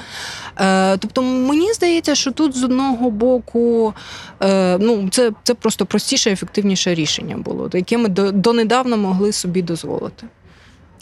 [0.60, 3.94] Е, тобто, мені здається, що тут з одного боку
[4.42, 10.26] е, ну, це, це просто простіше, ефективніше рішення було, яке ми донедавна могли собі дозволити.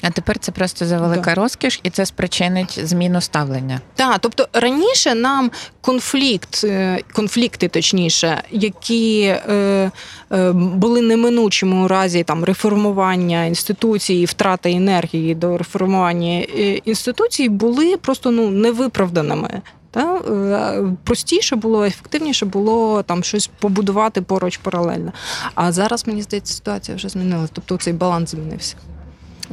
[0.02, 3.80] А тепер це просто за велика розкіш, і це спричинить зміну ставлення.
[3.94, 9.90] Так, тобто раніше нам конфлікт, е, конфлікти, точніше, які е,
[10.32, 17.48] е, були неминучими у разі там реформування інституцій, і втрати енергії до реформування е, інституцій,
[17.48, 19.62] були просто ну невиправданими.
[19.90, 25.12] Та е, простіше було, ефективніше було там щось побудувати поруч паралельно.
[25.54, 27.52] А зараз мені здається, ситуація вже змінилася.
[27.54, 28.76] Тобто цей баланс змінився.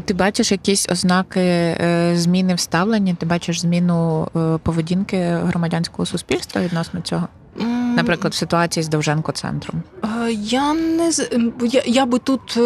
[0.05, 3.13] Ти бачиш якісь ознаки е, зміни в ставленні?
[3.13, 7.27] Ти бачиш зміну е, поведінки громадянського суспільства відносно цього?
[7.95, 9.83] Наприклад, в ситуації з Довженко центром.
[10.03, 11.11] Е, Я не
[11.61, 12.57] я, я би тут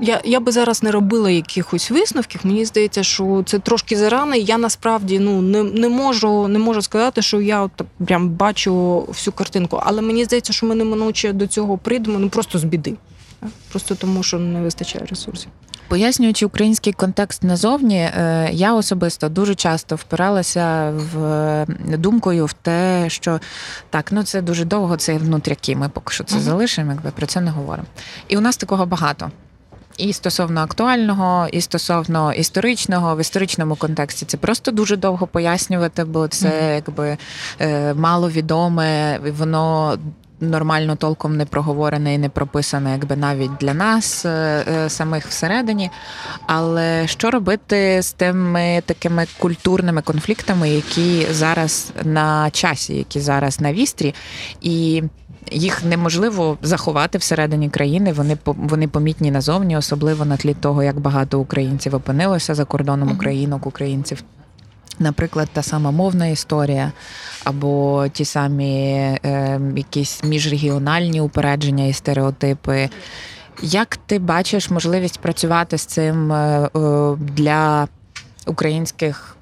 [0.00, 2.40] я, я би зараз не робила якихось висновків.
[2.44, 4.34] Мені здається, що це трошки зарано.
[4.34, 9.34] Я насправді ну не, не можу не можу сказати, що я от прям бачу всю
[9.34, 9.80] картинку.
[9.84, 12.94] Але мені здається, що ми неминуче до цього прийдемо ну просто з біди.
[13.70, 15.50] Просто тому, що не вистачає ресурсів.
[15.90, 23.04] Пояснюючи український контекст назовні, е, я особисто дуже часто впиралася в е, думкою в те,
[23.08, 23.40] що
[23.90, 25.76] так, ну це дуже довго, це внутряки.
[25.76, 26.44] Ми поки що це Мгм.
[26.44, 27.88] залишимо, якби про це не говоримо.
[28.28, 29.30] І у нас такого багато.
[29.96, 36.28] І стосовно актуального, і стосовно історичного, в історичному контексті це просто дуже довго пояснювати, бо
[36.28, 37.16] це якби
[37.60, 39.98] е, маловідоме, воно
[40.40, 45.90] нормально толком не проговорене і не прописане, якби навіть для нас е, е, самих всередині.
[46.46, 53.72] Але що робити з тими такими культурними конфліктами, які зараз на часі, які зараз на
[53.72, 54.14] вістрі,
[54.60, 55.02] і
[55.50, 58.12] їх неможливо заховати всередині країни.
[58.12, 63.66] Вони вони помітні назовні, особливо на тлі того, як багато українців опинилося за кордоном українок,
[63.66, 64.22] українців.
[65.00, 66.92] Наприклад, та сама мовна історія,
[67.44, 68.84] або ті самі
[69.24, 72.88] е, якісь міжрегіональні упередження і стереотипи.
[73.62, 77.88] Як ти бачиш можливість працювати з цим е, е, для
[78.46, 79.36] українських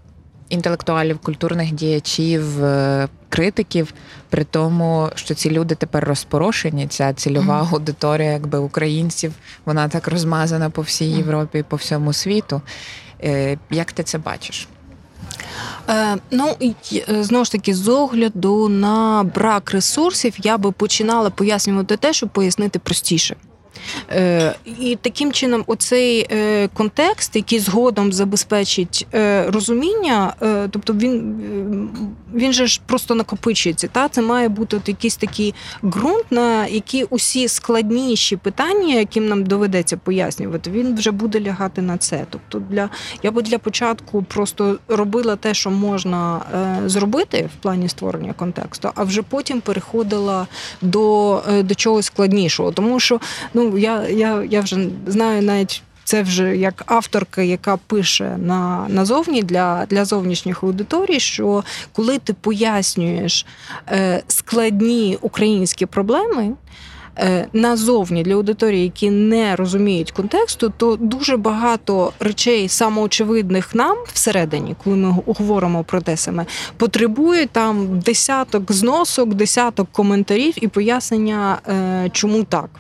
[0.49, 3.94] інтелектуалів, культурних діячів, е, критиків,
[4.31, 7.75] при тому, що ці люди тепер розпорошені, ця цільова Мгм.
[7.75, 9.33] аудиторія, якби українців,
[9.64, 12.62] вона так розмазана по всій Європі, по всьому світу.
[13.25, 14.68] Е, Як ти це бачиш?
[15.89, 16.57] Е, ну
[16.93, 22.29] е, знову ж таки, з огляду на брак ресурсів, я би починала пояснювати те, щоб
[22.29, 23.37] пояснити простіше.
[24.11, 30.35] Е, і таким чином, оцей е, контекст, який згодом забезпечить е, розуміння,
[30.71, 31.91] тобто він,
[32.35, 33.89] він же ж просто накопичується.
[33.89, 34.09] Та?
[34.09, 35.55] Це має бути от якийсь такий
[35.85, 41.99] ґрунт, на які усі складніші питання, яким нам доведеться пояснювати, він вже буде лягати на
[41.99, 42.25] це.
[42.31, 42.91] Тобто, для
[43.23, 46.41] я би для початку просто робила те, що можна
[46.87, 50.47] зробити в плані створення контексту, а вже потім переходила
[50.83, 52.73] до, до чогось складнішого.
[52.73, 53.21] Тому що
[53.59, 55.83] ну я, я, я вже знаю навіть.
[56.05, 62.33] Це вже як авторка, яка пише на назовні для, для зовнішніх аудиторій, що коли ти
[62.33, 63.47] пояснюєш
[63.88, 66.53] е, складні українські проблеми,
[67.18, 74.77] е, назовні для аудиторії, які не розуміють контексту, то дуже багато речей самоочевидних нам всередині,
[74.85, 82.11] коли ми говоримо про те саме, потребують там десяток зносок, десяток коментарів і пояснення, е,
[82.12, 82.71] чому так.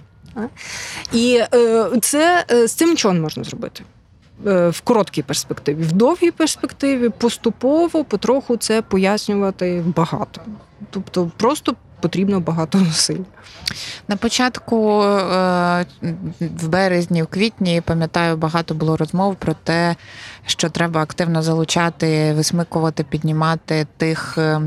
[1.12, 3.84] І е, це е, з цим нічого не можна зробити.
[4.46, 10.40] Е, В короткій перспективі, в довгій перспективі поступово, потроху це пояснювати багато.
[10.90, 13.22] Тобто просто потрібно багато зусиль.
[14.08, 14.98] На початку
[16.40, 19.96] в березні, в квітні, пам'ятаю, багато було розмов про те,
[20.50, 24.60] що треба активно залучати, висмикувати, піднімати тих е,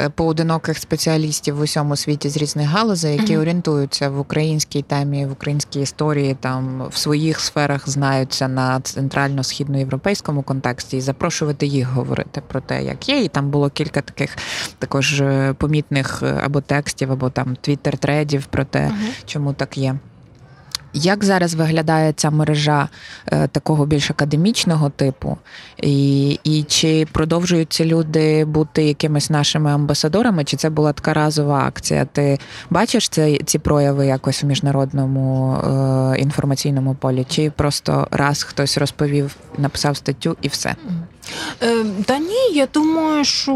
[0.00, 3.42] е, поодиноких спеціалістів в усьому світі з різних галузей, які Мгм.
[3.42, 10.96] орієнтуються в українській темі, в українській історії, там в своїх сферах знаються на центрально-східноєвропейському контексті,
[10.96, 13.24] і запрошувати їх говорити про те, як є.
[13.24, 14.36] І там було кілька таких
[14.78, 18.90] також е, помітних або текстів, або там твіттер-тредів про те,
[19.26, 19.98] чому так є.
[20.92, 22.88] Як зараз виглядає ця мережа
[23.26, 25.36] е, такого більш академічного типу,
[25.82, 31.64] і, і чи продовжують ці люди бути якимись нашими амбасадорами, чи це була така разова
[31.66, 32.04] акція?
[32.04, 32.38] Ти
[32.70, 37.26] бачиш це, ці прояви якось у міжнародному е, інформаційному полі?
[37.28, 40.74] Чи просто раз хтось розповів, написав статтю і все?
[41.62, 43.52] Е, Та ні, я думаю, що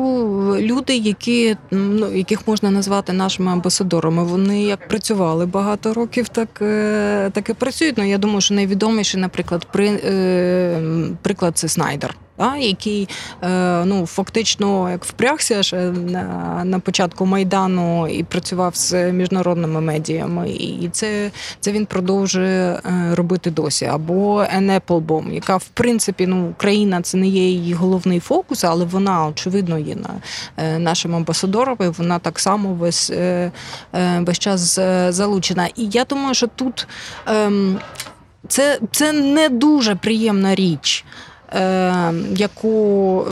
[0.61, 7.31] люди, які ну яких можна назвати нашими амбасадорами, вони як працювали багато років, так, е,
[7.33, 7.99] так і працюють.
[7.99, 10.81] Ну я думаю, що найвідоміший, наприклад, при, е,
[11.23, 12.17] приклад це Снайдер.
[12.39, 13.09] Да, який
[13.43, 20.51] е, ну фактично як впрягся ще на, на початку майдану і працював з міжнародними медіями,
[20.51, 23.85] і це, це він продовжує е, робити досі.
[23.85, 28.85] Або Ен Еплбом, яка в принципі ну Україна це не є її головний фокус, але
[28.85, 30.11] вона очевидно є на
[30.57, 31.77] е, нашим амбасадором.
[31.81, 33.53] і Вона так само весь, е,
[33.95, 35.67] е, весь час е, залучена.
[35.67, 36.89] І я думаю, що тут
[37.27, 37.79] ем,
[38.49, 41.05] це, це не дуже приємна річ.
[41.55, 43.27] Е, Яку,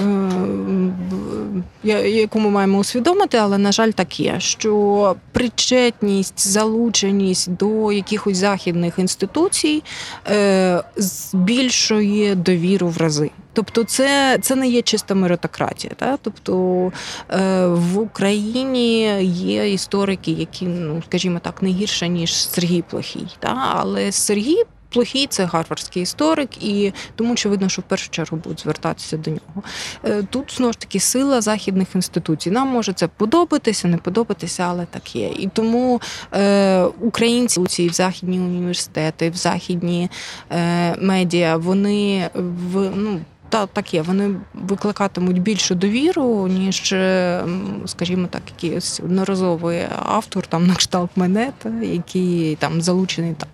[1.84, 8.36] е, яку ми маємо усвідомити, але на жаль, так є, що причетність, залученість до якихось
[8.36, 9.82] західних інституцій
[10.30, 13.30] е, збільшує довіру в рази.
[13.52, 15.94] Тобто, це, це не є чиста меритократія.
[15.96, 16.16] Та?
[16.22, 16.92] Тобто
[17.30, 23.26] е, в Україні є історики, які, ну скажімо так, не гірше, ніж Сергій Плохій.
[23.38, 23.72] Та?
[23.76, 29.16] Але Сергій плохий, це гарвардський історик, і тому очевидно, що в першу чергу будуть звертатися
[29.16, 29.62] до нього.
[30.04, 32.50] Е, Тут знову ж таки сила західних інституцій.
[32.50, 35.28] Нам може це подобатися, не подобатися, але так є.
[35.28, 36.00] І тому
[36.32, 40.10] е, українці в західні університети, в західні
[40.50, 43.20] е, медіа, вони в ну.
[43.52, 47.44] Та так є, вони викликатимуть більшу довіру, ніж, е,
[47.86, 53.48] скажімо так, якийсь одноразовий автор, там на кшталт мене, який там залучений там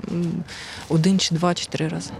[0.89, 2.11] один чи два чи три рази.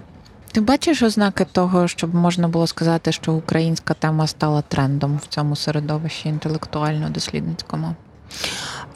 [0.53, 5.57] Ти бачиш ознаки того, щоб можна було сказати, що українська тема стала трендом в цьому
[5.57, 7.95] середовищі інтелектуально-дослідницькому?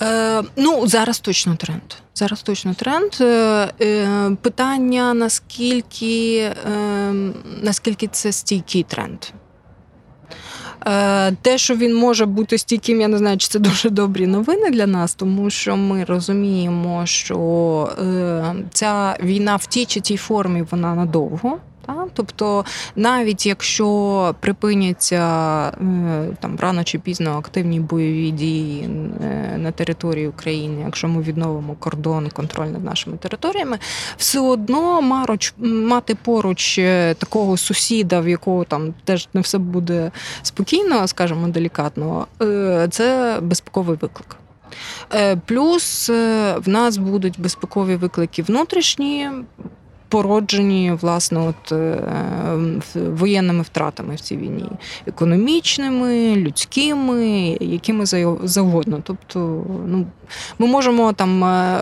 [0.02, 1.82] Е, ну, зараз точно тренд.
[2.14, 3.12] Зараз точно тренд.
[3.20, 3.24] Е,
[3.80, 7.12] е, питання, наскільки, е,
[7.62, 9.18] наскільки це стійкий тренд.
[10.86, 14.70] Е, Те, що він може бути стійким, я не знаю, чи це дуже добрі новини
[14.70, 17.38] для нас, тому що ми розуміємо, що
[17.98, 21.58] е, ця війна в тій чи тій формі вона надовго.
[21.86, 22.06] Та?
[22.14, 22.64] Тобто,
[22.96, 25.22] навіть якщо припиняться
[25.68, 31.74] е, там рано чи пізно активні бойові дії е, на території України, якщо ми відновимо
[31.74, 33.78] кордон, контроль над нашими територіями,
[34.16, 40.10] все одно маруч, мати поруч е, такого сусіда, в якого там теж не все буде
[40.42, 42.26] спокійно, скажімо, делікатно,
[42.90, 44.36] це безпековий виклик.
[45.46, 49.30] Плюс в нас будуть безпекові виклики внутрішні,
[50.12, 51.98] породжені власне от, е,
[52.96, 54.68] воєнними втратами в цій війні,
[55.06, 59.00] економічними, людськими, якими за- завгодно.
[59.04, 60.06] Тобто, ну,
[60.58, 61.78] ми можемо там е,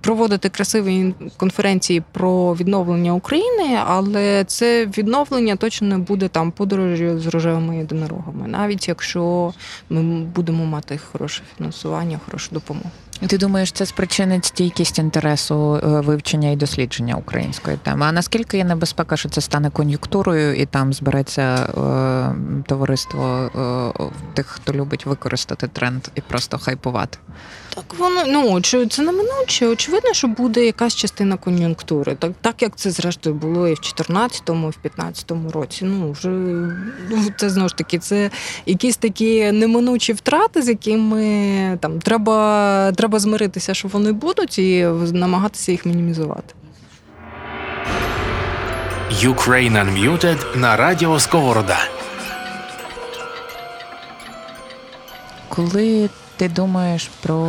[0.00, 7.26] проводити красиві конференції про відновлення України, але це відновлення точно не буде там подорожі з
[7.26, 9.52] рожевими єдинорогами, навіть якщо
[9.90, 12.90] ми будемо мати хороше фінансування, хорошу допомогу.
[13.26, 18.06] Ти думаєш, це спричинить стійкість інтересу е, вивчення і дослідження української теми?
[18.06, 23.50] А наскільки є небезпека, що це стане кон'юнктурою, і там збереться е, товариство
[23.98, 27.18] е, тих, хто любить використати тренд і просто хайпувати?
[27.74, 29.68] Так воно ну чи це неминуче.
[29.68, 34.68] Очевидно, що буде якась частина кон'юнктури, так так як це зрештою було і в 14-му,
[34.68, 35.84] і в 15-му році.
[35.84, 38.30] Ну вже ну, це знову ж таки, це
[38.66, 45.72] якісь такі неминучі втрати, з якими там треба, треба змиритися, що вони будуть, і намагатися
[45.72, 46.54] їх мінімізувати.
[49.10, 51.78] Ukraine Unmuted на радіо Сковорода.
[55.48, 57.48] Коли ти думаєш про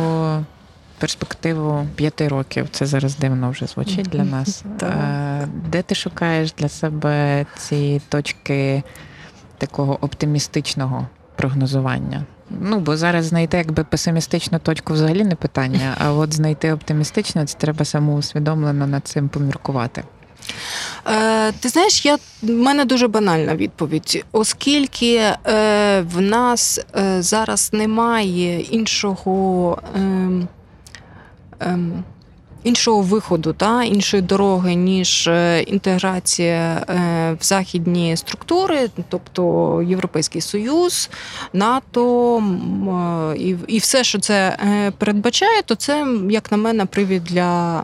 [0.98, 4.64] перспективу п'яти років, це зараз дивно вже звучить для нас.
[4.82, 8.82] Е, Де ти шукаєш для себе ці точки
[9.58, 12.24] такого оптимістичного прогнозування?
[12.50, 17.58] Ну, бо зараз знайти якби песимістичну точку взагалі не питання, а от знайти оптимістичну, це
[17.58, 20.02] треба самоусвідомлено над цим поміркувати.
[21.06, 25.34] Е, ти знаєш, я, в мене дуже банальна відповідь, оскільки е,
[26.00, 29.78] в нас е, зараз немає іншого.
[29.96, 30.00] Е,
[31.60, 31.78] е,
[32.66, 41.10] Іншого виходу, та іншої дороги, ніж е, інтеграція е, в західні структури, тобто Європейський Союз,
[41.52, 44.58] НАТО е, і, і все, що це
[44.98, 47.82] передбачає, то це, як на мене, привід для,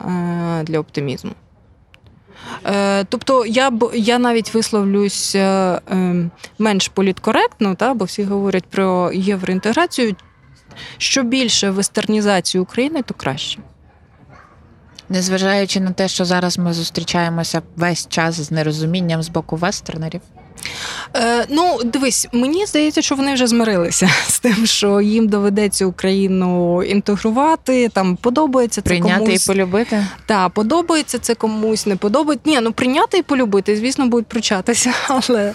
[0.64, 1.30] для оптимізму.
[3.08, 5.36] Тобто я б я навіть висловлюсь
[6.58, 10.14] менш політкоректно, та, бо всі говорять про євроінтеграцію.
[10.98, 13.58] Що більше вестернізації України, то краще.
[15.12, 20.20] Незважаючи на те, що зараз ми зустрічаємося весь час з нерозумінням з боку вестернерів.
[21.16, 26.82] Е, ну, дивись, мені здається, що вони вже змирилися з тим, що їм доведеться Україну
[26.82, 27.88] інтегрувати.
[27.88, 29.44] Там подобається це Прийняти комусь.
[29.44, 30.06] і полюбити.
[30.26, 32.50] Та подобається це комусь, не подобається.
[32.50, 34.92] Ні, ну прийняти і полюбити, звісно, будуть пручатися.
[35.08, 35.54] Але,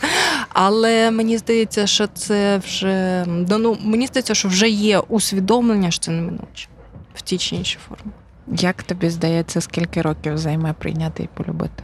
[0.49, 6.11] але мені здається, що це вже ну, мені здається, що вже є усвідомлення, що це
[6.11, 6.67] неминуче
[7.15, 8.11] в тій чи іншій формі.
[8.51, 11.83] Як тобі здається, скільки років займе прийняти і полюбити?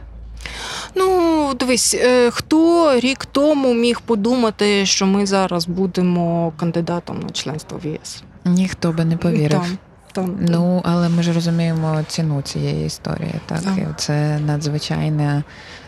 [0.94, 7.78] Ну, дивись, е, хто рік тому міг подумати, що ми зараз будемо кандидатом на членство
[7.84, 8.22] в ЄС?
[8.44, 9.50] Ніхто би не повірив.
[9.50, 9.78] Там,
[10.12, 13.34] там, Ну, але ми ж розуміємо ціну цієї історії.
[13.46, 14.00] Так, Так.
[14.00, 15.44] Це надзвичайна,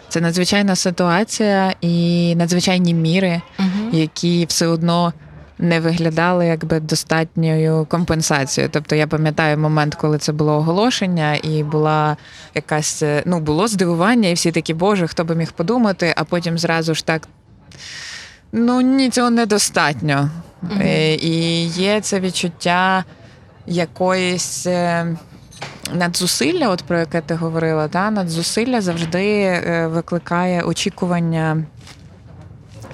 [0.08, 3.90] це надзвичайна ситуація і надзвичайні міри, Мгм.
[3.92, 5.12] які все одно
[5.58, 8.70] не виглядали якби достатньою компенсацією.
[8.72, 12.16] Тобто я пам'ятаю момент, коли це було оголошення, і була
[12.54, 16.58] якась е, ну було здивування, і всі такі, боже, хто би міг подумати, а потім
[16.58, 17.28] зразу ж так.
[18.52, 20.30] Ну ні, цього недостатньо.
[20.80, 23.04] Е, І є це відчуття
[23.66, 24.66] якоїсь.
[24.66, 25.06] е,
[25.94, 29.60] надзусилля, от про яке ти говорила, та, надзусилля завжди
[29.92, 31.64] викликає очікування.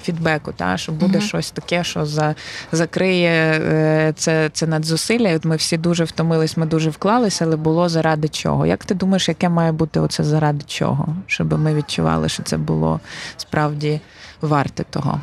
[0.03, 1.27] Фідбеку, та що буде Мгм.
[1.27, 2.35] щось таке, що за,
[2.71, 5.35] закриє е, це, це надзусилля.
[5.35, 8.65] От ми всі дуже втомились, ми дуже вклалися, але було заради чого.
[8.65, 11.07] Як ти думаєш, яке має бути оце заради чого?
[11.27, 12.99] Щоб ми відчували, що це було
[13.37, 13.99] справді
[14.41, 15.21] варте того?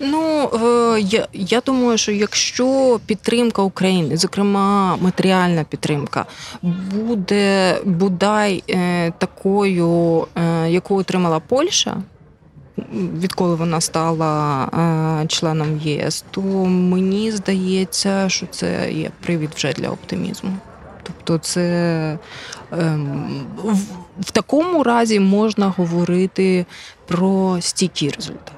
[0.00, 6.26] Ну е, я, я думаю, що якщо підтримка України, зокрема матеріальна підтримка,
[6.62, 10.26] буде бодай е, такою,
[10.68, 11.96] яку отримала Польща.
[13.18, 14.64] Відколи вона стала
[15.22, 20.56] е, членом ЄС, то мені здається, що це є привід вже для оптимізму.
[21.02, 22.18] Тобто, це
[22.72, 23.46] ем,
[24.20, 26.66] в, такому разі можна говорити
[27.06, 28.52] про стійкий результат.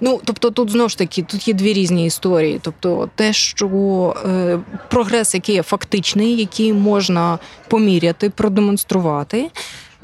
[0.00, 2.60] Ну, тобто, тут знову ж таки, тут є дві різні історії.
[2.62, 4.58] Тобто, те, що е,
[4.90, 9.50] прогрес, який є фактичний, який можна поміряти, продемонструвати.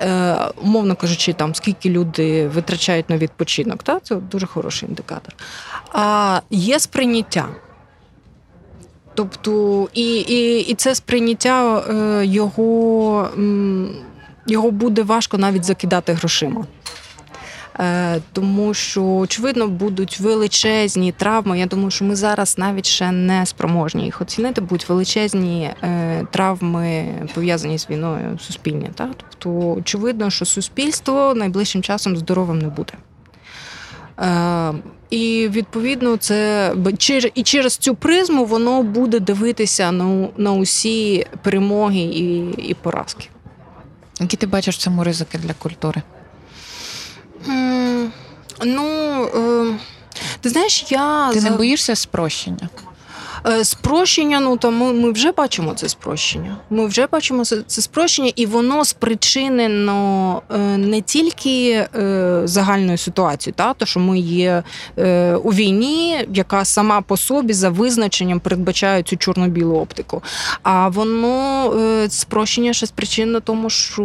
[0.01, 4.01] Е, умовно кажучи, там скільки люди витрачають на відпочинок, та?
[4.01, 5.35] це дуже хороший індикатор.
[5.93, 7.49] А є сприйняття.
[9.15, 13.29] Тобто, і, і, і це сприйняття е, його,
[14.47, 16.67] його буде важко навіть закидати грошима.
[17.79, 21.59] Е, Тому що, очевидно, будуть величезні травми.
[21.59, 24.61] Я думаю, що ми зараз навіть ще не спроможні їх оцінити.
[24.61, 28.91] Будуть величезні е, травми пов'язані з війною суспільні.
[28.95, 29.11] Так?
[29.17, 32.93] Тобто, очевидно, що суспільство найближчим часом здоровим не буде.
[34.21, 34.73] Е,
[35.11, 36.75] і відповідно, це
[37.35, 43.29] і через цю призму воно буде дивитися на, на усі перемоги і, і поразки.
[44.21, 46.03] Які ти бачиш в цьому ризики для культури?
[48.65, 49.79] Ну, е,
[50.41, 52.69] ти знаєш, я Ти не боїшся спрощення?
[53.47, 56.57] Е, Спрощення, ну то ми, ми вже бачимо це спрощення.
[56.71, 63.55] Ми вже бачимо це, це спрощення, і воно спричинено е, не тільки е, загальною ситуацією,
[63.57, 64.63] та то що ми є
[65.43, 70.23] у війні, яка сама по собі за визначенням передбачає цю чорно-білу оптику.
[70.63, 71.75] А воно
[72.09, 74.03] спрощення ще спричинено тому, що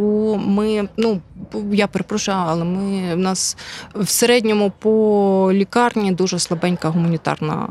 [0.48, 1.22] ми, ну
[1.72, 3.58] я перепрошую, але ми в нас
[3.96, 7.68] в середньому по лікарні дуже слабенька гуманітарна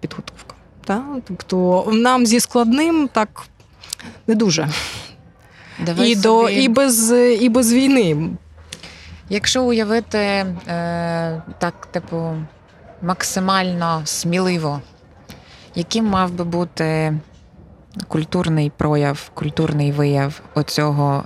[0.00, 0.59] підготовка.
[0.90, 1.04] Та?
[1.28, 3.42] Тобто нам зі складним так
[4.26, 4.68] не дуже.
[5.86, 8.30] Давай І, до, і, без, і без війни.
[9.28, 12.34] Якщо уявити е, так, типу,
[13.02, 14.80] максимально сміливо,
[15.74, 17.18] яким мав би бути
[18.08, 21.24] культурний прояв, культурний вияв оцього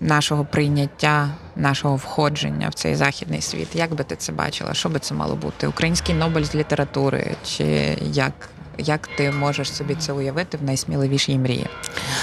[0.00, 3.68] нашого прийняття, нашого входження в цей західний світ?
[3.74, 4.74] Як би ти це бачила?
[4.74, 5.66] Що би це мало бути?
[5.66, 7.36] Український Нобель з літератури?
[7.44, 8.32] Чи як?
[8.78, 11.66] Як ти можеш собі це уявити в найсміливішій мрії?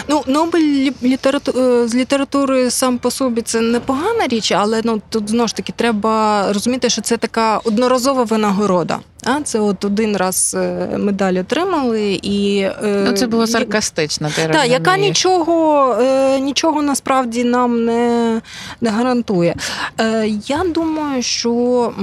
[0.08, 1.52] Ну, Нобель літерату...
[1.62, 5.74] е, з літератури сам по собі це непогана річ, але ну тут знову ж таки
[5.76, 9.00] треба розуміти, що це така одноразова винагорода.
[9.24, 14.30] А це от один раз е, медаль отримали, і е, Ну, це було саркастично.
[14.36, 15.96] Ти Так, яка нічого,
[16.40, 18.42] нічого насправді нам не,
[18.82, 19.56] не гарантує.
[20.48, 21.94] Я думаю, що.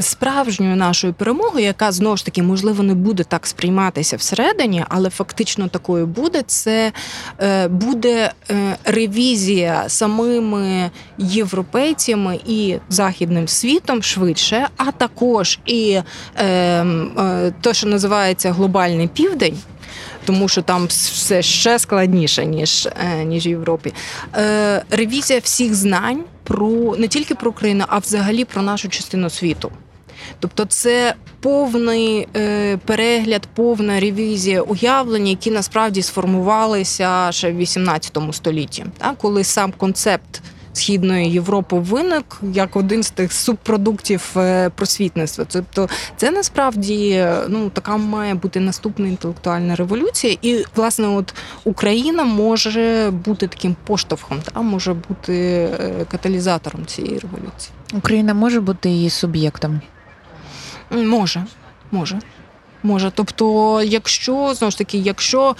[0.00, 5.68] Справжньою нашою перемогою, яка знову ж таки можливо не буде так сприйматися всередині, але фактично
[5.68, 6.92] такою буде, це
[7.40, 16.00] е, буде е, ревізія самими європейцями і західним світом швидше, а також і
[16.36, 19.58] е, е, те, що називається глобальний південь
[20.28, 22.88] тому що там все ще складніше, ніж,
[23.24, 23.94] ніж в Європі.
[24.36, 29.72] Е, Ревізія всіх знань про не тільки про Україну, а взагалі про нашу частину світу.
[30.40, 38.84] Тобто це повний е, перегляд, повна ревізія уявлень, які насправді сформувалися ще в 18 столітті,
[39.18, 40.42] коли сам концепт
[40.78, 45.44] Східної Європи виник як один з тих субпродуктів е, просвітництва.
[45.48, 52.24] Тобто, це насправді е, ну така має бути наступна інтелектуальна революція, і власне, от Україна
[52.24, 57.72] може бути таким поштовхом, та може бути е, каталізатором цієї революції.
[57.94, 59.80] Україна може бути її суб'єктом.
[60.90, 61.44] Може,
[61.90, 62.18] може.
[62.82, 65.56] Може, тобто, якщо знову ж таки, якщо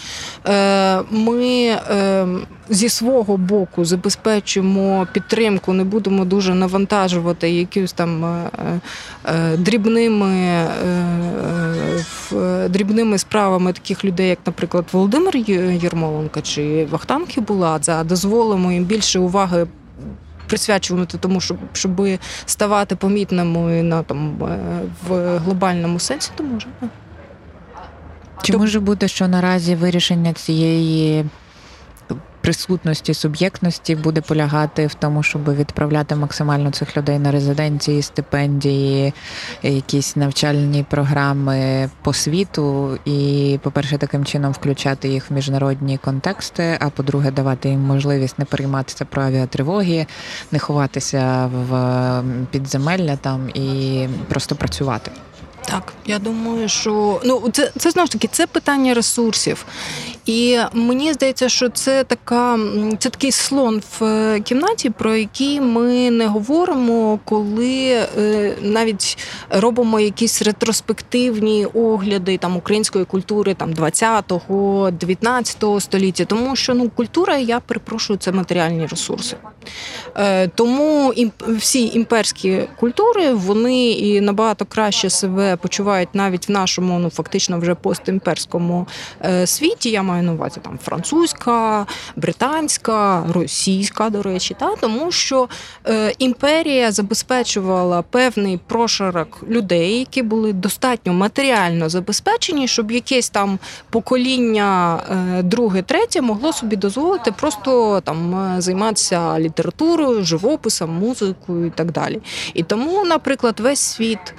[0.46, 2.26] е, ми е,
[2.68, 8.50] зі свого боку забезпечимо підтримку, не будемо дуже навантажувати якимось там е,
[9.24, 10.68] е, дрібними, е,
[12.32, 15.36] е, дрібними справами таких людей, як, наприклад, Володимир
[15.82, 19.66] Єрмоленко чи Вахтанг Буладзе, а дозволимо їм більше уваги.
[20.46, 22.08] Присвячувати тому, щоб, щоб
[22.46, 24.58] ставати помітними на там е,
[25.08, 26.66] в глобальному сенсі, то може.
[28.42, 31.24] Чи Тоб- може бути, що наразі вирішення цієї
[32.40, 39.14] присутності суб'єктності буде полягати в тому, щоб відправляти максимально цих людей на резиденції, стипендії,
[39.62, 46.90] якісь навчальні програми по світу, і, по-перше, таким чином включати їх в міжнародні контексти, а
[46.90, 50.06] по-друге, давати їм можливість не перейматися про авіатривоги,
[50.52, 55.10] не ховатися в підземелля там і просто працювати.
[55.64, 59.66] Так, я думаю, що ну це це знову ж таки це питання ресурсів.
[60.28, 62.58] І мені здається, що це така
[62.98, 69.18] це такий слон в е, кімнаті, про який ми не говоримо, коли е, навіть
[69.50, 76.24] робимо якісь ретроспективні огляди там української культури там 20-го, 19-го століття.
[76.24, 79.36] Тому що ну культура, я перепрошую, це матеріальні ресурси.
[80.16, 81.14] Е, Тому
[81.48, 87.74] всі імперські культури вони і набагато краще себе почувають навіть в нашому, ну фактично вже
[87.74, 88.86] постімперському
[89.44, 89.90] світі.
[89.90, 95.48] Я маю на увазі там французька, британська, російська, до речі, та тому що
[95.86, 103.58] е, імперія забезпечувала певний прошарок людей, які були достатньо матеріально забезпечені, щоб якесь там
[103.90, 111.70] покоління е, друге, третє могло собі дозволити просто там е, займатися літературою, живописом, музикою і
[111.70, 112.20] так далі.
[112.54, 114.34] І тому, наприклад, весь світ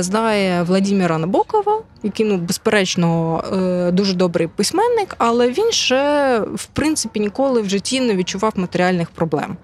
[0.00, 7.20] знає Владіміра Набокова, який ну безперечно е, дуже добрий письменник, але він ще в принципі
[7.20, 9.56] ніколи в житті не відчував матеріальних проблем.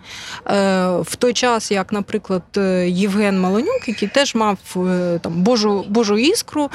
[0.46, 5.84] Е, В той час, як, наприклад, е, Євген Малонюк, який теж мав е, там Божу
[5.88, 6.68] Божу іскру, е,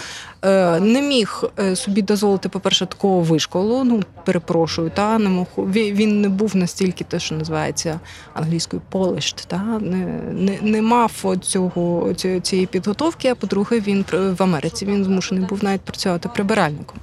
[0.79, 3.83] не міг е, собі дозволити, по-перше, такого вишколу.
[3.83, 7.99] Ну, перепрошую, та не мог він не був настільки те, що називається
[8.33, 13.27] англійською polished, та не, не, не мав цього цієї підготовки.
[13.27, 16.97] А по-друге, він в Америці він змушений був навіть працювати прибиральником.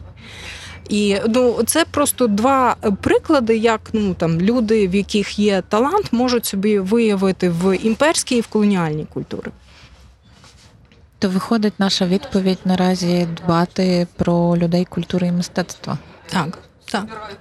[0.89, 6.47] І ну це просто два приклади, як ну там люди, в яких є талант, можуть
[6.47, 9.49] собі виявити в імперській і в колоніальній культурі.
[11.19, 15.99] То виходить наша відповідь наразі дбати про людей культури і мистецтва.
[16.27, 17.39] Так, так.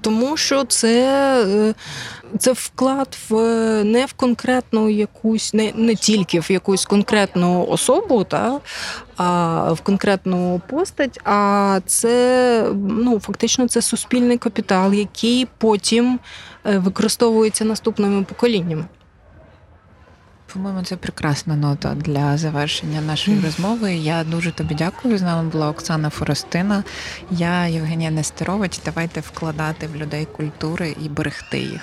[0.00, 1.74] Тому що це, е,
[2.38, 3.34] це вклад в
[3.84, 8.60] не в конкретну якусь, не, не тільки в якусь конкретну особу, та,
[9.16, 16.18] а в конкретну постать, а це ну, фактично це суспільний капітал, який потім
[16.66, 18.84] е, використовується наступними поколіннями.
[20.52, 23.94] По-моєму, це прекрасна нота для завершення нашої розмови.
[23.94, 25.18] Я дуже тобі дякую.
[25.18, 26.84] З нами була Оксана Форостина.
[27.30, 28.80] Я Євгенія Нестерович.
[28.84, 31.80] Давайте вкладати в людей культури і берегти їх.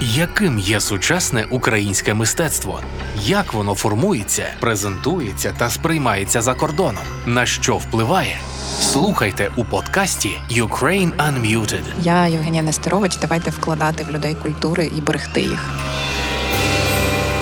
[0.00, 2.80] Яким є сучасне українське мистецтво?
[3.22, 7.04] Як воно формується, презентується та сприймається за кордоном?
[7.26, 8.38] На що впливає?
[8.80, 11.82] Слухайте у подкасті Ukraine Unmuted.
[12.02, 13.16] Я Євгенія Нестерович.
[13.16, 15.70] Давайте вкладати в людей культури і берегти їх.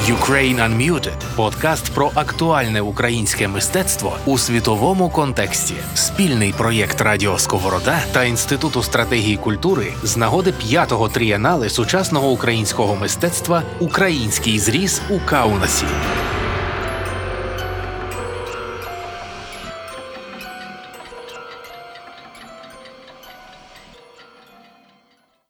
[0.09, 5.75] Ukraine Unmuted– подкаст про актуальне українське мистецтво у світовому контексті.
[5.95, 13.63] Спільний проєкт Радіо Сковорода та Інституту стратегії культури з нагоди п'ятого трієнали сучасного українського мистецтва
[13.81, 15.87] Український зріз у Каунасі.